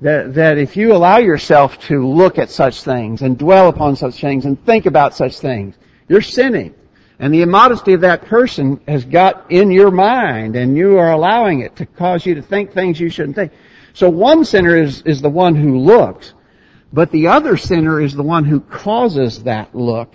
That, 0.00 0.34
that 0.34 0.58
if 0.58 0.76
you 0.76 0.92
allow 0.92 1.18
yourself 1.18 1.78
to 1.86 2.06
look 2.06 2.38
at 2.38 2.50
such 2.50 2.82
things 2.82 3.22
and 3.22 3.38
dwell 3.38 3.68
upon 3.68 3.96
such 3.96 4.20
things 4.20 4.44
and 4.44 4.62
think 4.64 4.86
about 4.86 5.14
such 5.14 5.38
things, 5.38 5.76
you're 6.08 6.20
sinning. 6.20 6.74
And 7.18 7.32
the 7.32 7.42
immodesty 7.42 7.94
of 7.94 8.02
that 8.02 8.26
person 8.26 8.80
has 8.86 9.04
got 9.04 9.50
in 9.50 9.70
your 9.70 9.90
mind 9.90 10.56
and 10.56 10.76
you 10.76 10.98
are 10.98 11.10
allowing 11.10 11.60
it 11.60 11.76
to 11.76 11.86
cause 11.86 12.26
you 12.26 12.34
to 12.36 12.42
think 12.42 12.72
things 12.72 13.00
you 13.00 13.08
shouldn't 13.08 13.36
think. 13.36 13.52
So 13.92 14.08
one 14.08 14.44
sinner 14.44 14.76
is, 14.76 15.02
is 15.02 15.20
the 15.20 15.30
one 15.30 15.54
who 15.54 15.78
looks, 15.78 16.34
but 16.92 17.10
the 17.10 17.28
other 17.28 17.56
sinner 17.56 18.00
is 18.00 18.14
the 18.14 18.22
one 18.22 18.44
who 18.44 18.60
causes 18.60 19.44
that 19.44 19.74
look. 19.74 20.12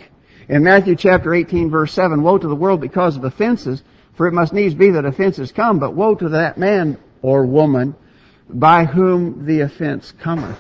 In 0.47 0.63
Matthew 0.63 0.95
chapter 0.95 1.33
18 1.33 1.69
verse 1.69 1.93
7, 1.93 2.21
woe 2.21 2.37
to 2.37 2.47
the 2.47 2.55
world 2.55 2.81
because 2.81 3.17
of 3.17 3.23
offenses, 3.23 3.81
for 4.19 4.27
it 4.27 4.33
must 4.33 4.51
needs 4.51 4.75
be 4.75 4.91
that 4.91 5.05
offenses 5.05 5.53
come, 5.53 5.79
but 5.79 5.93
woe 5.93 6.13
to 6.13 6.27
that 6.27 6.57
man 6.57 6.97
or 7.21 7.45
woman 7.45 7.95
by 8.49 8.83
whom 8.83 9.45
the 9.45 9.61
offense 9.61 10.11
cometh. 10.19 10.59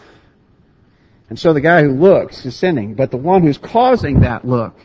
And 1.29 1.37
so 1.37 1.51
the 1.51 1.59
guy 1.59 1.83
who 1.83 1.91
looks 1.91 2.45
is 2.45 2.55
sinning, 2.55 2.93
but 2.93 3.11
the 3.11 3.17
one 3.17 3.43
who's 3.43 3.57
causing 3.57 4.21
that 4.21 4.47
look 4.47 4.79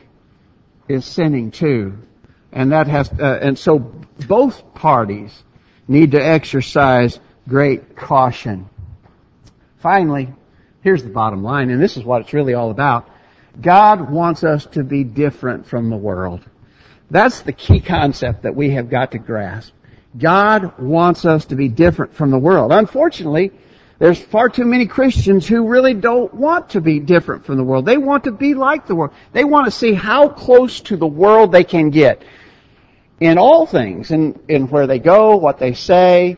is 0.89 1.05
sinning 1.05 1.53
too. 1.53 1.97
And 2.51 2.73
that 2.73 2.89
has, 2.89 3.09
uh, 3.13 3.39
and 3.41 3.57
so 3.57 3.79
both 3.79 4.75
parties 4.75 5.33
need 5.87 6.11
to 6.11 6.19
exercise 6.19 7.21
great 7.47 7.95
caution. 7.95 8.69
Finally, 9.79 10.35
here's 10.83 11.05
the 11.05 11.11
bottom 11.11 11.45
line, 11.45 11.71
and 11.71 11.81
this 11.81 11.97
is 11.97 12.03
what 12.03 12.23
it's 12.23 12.33
really 12.33 12.55
all 12.55 12.73
about. 12.73 13.09
God 13.61 14.11
wants 14.11 14.43
us 14.43 14.67
to 14.73 14.83
be 14.83 15.05
different 15.05 15.69
from 15.69 15.91
the 15.91 15.97
world. 15.97 16.41
That's 17.11 17.43
the 17.43 17.53
key 17.53 17.81
concept 17.81 18.43
that 18.43 18.55
we 18.55 18.71
have 18.71 18.91
got 18.91 19.13
to 19.13 19.19
grasp. 19.19 19.73
God 20.17 20.79
wants 20.79 21.25
us 21.25 21.47
to 21.47 21.57
be 21.57 21.69
different 21.69 22.15
from 22.15 22.31
the 22.31 22.39
world. 22.39 22.73
Unfortunately, 22.73 23.51
there's 23.99 24.21
far 24.21 24.49
too 24.49 24.65
many 24.65 24.87
Christians 24.87 25.47
who 25.47 25.69
really 25.69 25.95
don't 25.95 26.33
want 26.35 26.71
to 26.71 26.81
be 26.81 27.01
different 27.01 27.45
from 27.45 27.57
the 27.57 27.65
world. 27.65 27.87
They 27.87 27.97
want 27.97 28.25
to 28.25 28.33
be 28.33 28.55
like 28.55 28.87
the 28.87 28.95
world. 28.95 29.13
They 29.33 29.45
want 29.45 29.67
to 29.67 29.71
see 29.71 29.93
how 29.93 30.29
close 30.29 30.81
to 30.83 30.97
the 30.97 31.07
world 31.07 31.53
they 31.53 31.65
can 31.65 31.91
get 31.91 32.23
in 33.21 33.39
all 33.39 33.67
things, 33.67 34.11
in, 34.11 34.39
in 34.49 34.69
where 34.69 34.87
they 34.87 34.99
go, 34.99 35.37
what 35.37 35.59
they 35.59 35.75
say, 35.75 36.37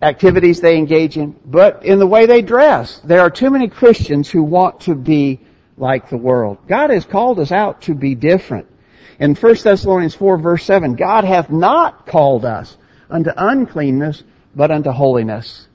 activities 0.00 0.60
they 0.60 0.76
engage 0.76 1.16
in, 1.16 1.36
but 1.44 1.84
in 1.84 1.98
the 1.98 2.06
way 2.06 2.26
they 2.26 2.42
dress. 2.42 3.00
There 3.04 3.20
are 3.20 3.30
too 3.30 3.50
many 3.50 3.68
Christians 3.68 4.30
who 4.30 4.42
want 4.42 4.80
to 4.82 4.94
be 4.94 5.40
like 5.76 6.10
the 6.10 6.16
world. 6.16 6.58
God 6.68 6.90
has 6.90 7.04
called 7.04 7.40
us 7.40 7.52
out 7.52 7.82
to 7.82 7.94
be 7.94 8.14
different. 8.14 8.68
In 9.22 9.36
1 9.36 9.54
Thessalonians 9.62 10.16
4 10.16 10.36
verse 10.38 10.64
7, 10.64 10.96
God 10.96 11.22
hath 11.22 11.48
not 11.48 12.08
called 12.08 12.44
us 12.44 12.76
unto 13.08 13.30
uncleanness, 13.36 14.24
but 14.52 14.72
unto 14.72 14.90
holiness. 14.90 15.68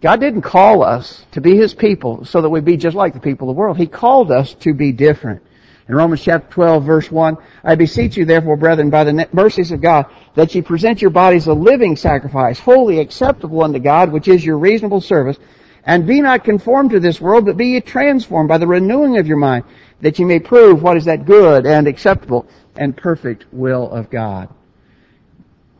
God 0.00 0.20
didn't 0.20 0.42
call 0.42 0.84
us 0.84 1.26
to 1.32 1.40
be 1.40 1.56
His 1.56 1.74
people 1.74 2.24
so 2.24 2.40
that 2.40 2.50
we 2.50 2.60
be 2.60 2.76
just 2.76 2.94
like 2.94 3.14
the 3.14 3.20
people 3.20 3.50
of 3.50 3.56
the 3.56 3.58
world. 3.58 3.78
He 3.78 3.88
called 3.88 4.30
us 4.30 4.54
to 4.60 4.74
be 4.74 4.92
different. 4.92 5.42
In 5.88 5.96
Romans 5.96 6.22
chapter 6.22 6.48
12 6.52 6.84
verse 6.84 7.10
1, 7.10 7.36
I 7.64 7.74
beseech 7.74 8.16
you 8.16 8.24
therefore, 8.24 8.56
brethren, 8.56 8.90
by 8.90 9.02
the 9.02 9.28
mercies 9.32 9.72
of 9.72 9.80
God, 9.80 10.06
that 10.36 10.54
ye 10.54 10.62
present 10.62 11.02
your 11.02 11.10
bodies 11.10 11.48
a 11.48 11.54
living 11.54 11.96
sacrifice, 11.96 12.60
wholly 12.60 13.00
acceptable 13.00 13.64
unto 13.64 13.80
God, 13.80 14.12
which 14.12 14.28
is 14.28 14.46
your 14.46 14.56
reasonable 14.56 15.00
service, 15.00 15.36
and 15.82 16.06
be 16.06 16.20
not 16.20 16.44
conformed 16.44 16.90
to 16.90 17.00
this 17.00 17.20
world, 17.20 17.46
but 17.46 17.56
be 17.56 17.68
ye 17.68 17.80
transformed 17.80 18.48
by 18.48 18.58
the 18.58 18.66
renewing 18.68 19.18
of 19.18 19.26
your 19.26 19.36
mind, 19.36 19.64
that 20.00 20.18
ye 20.20 20.24
may 20.24 20.38
prove 20.38 20.80
what 20.80 20.96
is 20.96 21.06
that 21.06 21.24
good 21.24 21.66
and 21.66 21.88
acceptable 21.88 22.46
and 22.78 22.96
perfect 22.96 23.44
will 23.52 23.90
of 23.90 24.08
God. 24.08 24.48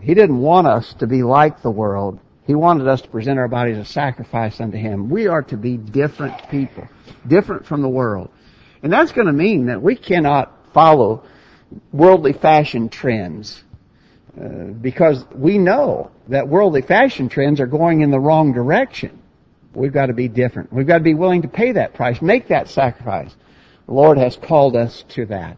He 0.00 0.14
didn't 0.14 0.40
want 0.40 0.66
us 0.66 0.92
to 0.94 1.06
be 1.06 1.22
like 1.22 1.62
the 1.62 1.70
world. 1.70 2.18
He 2.46 2.54
wanted 2.54 2.88
us 2.88 3.02
to 3.02 3.08
present 3.08 3.38
our 3.38 3.48
bodies 3.48 3.78
as 3.78 3.88
a 3.88 3.92
sacrifice 3.92 4.60
unto 4.60 4.76
Him. 4.76 5.08
We 5.08 5.26
are 5.26 5.42
to 5.44 5.56
be 5.56 5.76
different 5.76 6.48
people, 6.50 6.88
different 7.26 7.66
from 7.66 7.82
the 7.82 7.88
world. 7.88 8.30
And 8.82 8.92
that's 8.92 9.12
going 9.12 9.26
to 9.26 9.32
mean 9.32 9.66
that 9.66 9.82
we 9.82 9.96
cannot 9.96 10.52
follow 10.72 11.24
worldly 11.92 12.32
fashion 12.32 12.88
trends. 12.88 13.62
Uh, 14.40 14.72
because 14.80 15.24
we 15.34 15.58
know 15.58 16.10
that 16.28 16.48
worldly 16.48 16.82
fashion 16.82 17.28
trends 17.28 17.60
are 17.60 17.66
going 17.66 18.02
in 18.02 18.10
the 18.10 18.20
wrong 18.20 18.52
direction. 18.52 19.20
We've 19.74 19.92
got 19.92 20.06
to 20.06 20.12
be 20.12 20.28
different. 20.28 20.72
We've 20.72 20.86
got 20.86 20.98
to 20.98 21.04
be 21.04 21.14
willing 21.14 21.42
to 21.42 21.48
pay 21.48 21.72
that 21.72 21.94
price, 21.94 22.22
make 22.22 22.48
that 22.48 22.68
sacrifice. 22.68 23.34
The 23.86 23.92
Lord 23.92 24.16
has 24.18 24.36
called 24.36 24.76
us 24.76 25.04
to 25.10 25.26
that. 25.26 25.56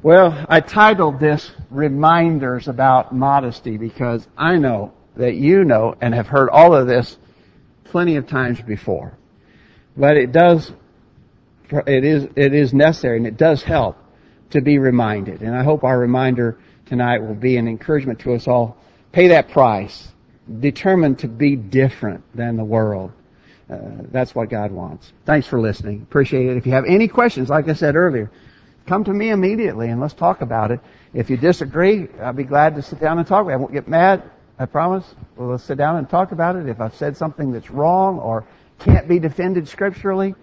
Well, 0.00 0.46
I 0.48 0.60
titled 0.60 1.18
this 1.18 1.50
Reminders 1.70 2.68
About 2.68 3.12
Modesty 3.12 3.78
because 3.78 4.26
I 4.36 4.56
know 4.56 4.92
that 5.16 5.34
you 5.34 5.64
know 5.64 5.96
and 6.00 6.14
have 6.14 6.28
heard 6.28 6.50
all 6.50 6.72
of 6.72 6.86
this 6.86 7.18
plenty 7.82 8.14
of 8.14 8.28
times 8.28 8.60
before. 8.60 9.18
But 9.96 10.16
it 10.16 10.30
does, 10.30 10.70
it 11.68 12.04
is, 12.04 12.28
it 12.36 12.54
is 12.54 12.72
necessary 12.72 13.16
and 13.16 13.26
it 13.26 13.36
does 13.36 13.64
help 13.64 13.96
to 14.50 14.60
be 14.60 14.78
reminded. 14.78 15.42
And 15.42 15.52
I 15.52 15.64
hope 15.64 15.82
our 15.82 15.98
reminder 15.98 16.58
tonight 16.86 17.18
will 17.18 17.34
be 17.34 17.56
an 17.56 17.66
encouragement 17.66 18.20
to 18.20 18.34
us 18.34 18.46
all. 18.46 18.76
Pay 19.10 19.28
that 19.28 19.48
price. 19.48 20.06
Determined 20.60 21.18
to 21.18 21.28
be 21.28 21.56
different 21.56 22.22
than 22.36 22.56
the 22.56 22.64
world. 22.64 23.10
Uh, 23.68 23.78
that's 24.12 24.32
what 24.32 24.48
God 24.48 24.70
wants. 24.70 25.12
Thanks 25.26 25.48
for 25.48 25.60
listening. 25.60 26.02
Appreciate 26.02 26.46
it. 26.46 26.56
If 26.56 26.66
you 26.66 26.72
have 26.72 26.84
any 26.86 27.08
questions, 27.08 27.50
like 27.50 27.68
I 27.68 27.74
said 27.74 27.96
earlier, 27.96 28.30
come 28.88 29.04
to 29.04 29.12
me 29.12 29.30
immediately 29.30 29.88
and 29.88 30.00
let's 30.00 30.14
talk 30.14 30.40
about 30.40 30.70
it. 30.70 30.80
If 31.12 31.30
you 31.30 31.36
disagree, 31.36 32.08
I'll 32.20 32.32
be 32.32 32.44
glad 32.44 32.74
to 32.76 32.82
sit 32.82 33.00
down 33.00 33.18
and 33.18 33.26
talk. 33.26 33.46
I 33.46 33.56
won't 33.56 33.72
get 33.72 33.86
mad. 33.86 34.22
I 34.58 34.66
promise. 34.66 35.04
Well, 35.36 35.56
sit 35.58 35.78
down 35.78 35.96
and 35.96 36.08
talk 36.08 36.32
about 36.32 36.56
it. 36.56 36.68
If 36.68 36.80
I've 36.80 36.94
said 36.96 37.16
something 37.16 37.52
that's 37.52 37.70
wrong 37.70 38.18
or 38.18 38.44
can't 38.80 39.06
be 39.06 39.18
defended 39.18 39.68
scripturally, 39.68 40.34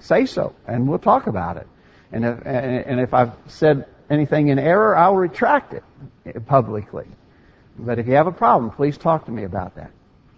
say 0.00 0.26
so, 0.26 0.54
and 0.66 0.88
we'll 0.88 0.98
talk 0.98 1.26
about 1.26 1.56
it. 1.56 1.66
And 2.12 2.24
if, 2.24 2.46
and 2.46 3.00
if 3.00 3.14
I've 3.14 3.32
said 3.46 3.86
anything 4.10 4.48
in 4.48 4.58
error, 4.58 4.96
I'll 4.96 5.16
retract 5.16 5.74
it 5.74 6.46
publicly. 6.46 7.06
But 7.78 7.98
if 7.98 8.06
you 8.06 8.14
have 8.14 8.26
a 8.26 8.32
problem, 8.32 8.70
please 8.70 8.98
talk 8.98 9.26
to 9.26 9.30
me 9.30 9.44
about 9.44 9.76
that. 9.76 9.90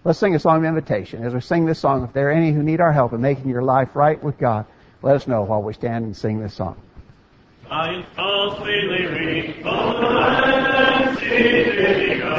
Let's 0.04 0.18
sing 0.18 0.34
a 0.34 0.38
song 0.38 0.58
of 0.58 0.64
invitation. 0.64 1.24
As 1.24 1.34
we 1.34 1.40
sing 1.40 1.66
this 1.66 1.78
song, 1.78 2.04
if 2.04 2.12
there 2.12 2.28
are 2.28 2.32
any 2.32 2.52
who 2.52 2.62
need 2.62 2.80
our 2.80 2.92
help 2.92 3.12
in 3.12 3.20
making 3.20 3.48
your 3.48 3.62
life 3.62 3.94
right 3.94 4.22
with 4.22 4.38
God, 4.38 4.66
let 5.02 5.16
us 5.16 5.26
know 5.26 5.42
while 5.42 5.62
we 5.62 5.72
stand 5.72 6.04
and 6.04 6.16
sing 6.16 6.40
this 6.40 6.54
song. 6.54 6.76
I 7.72 8.04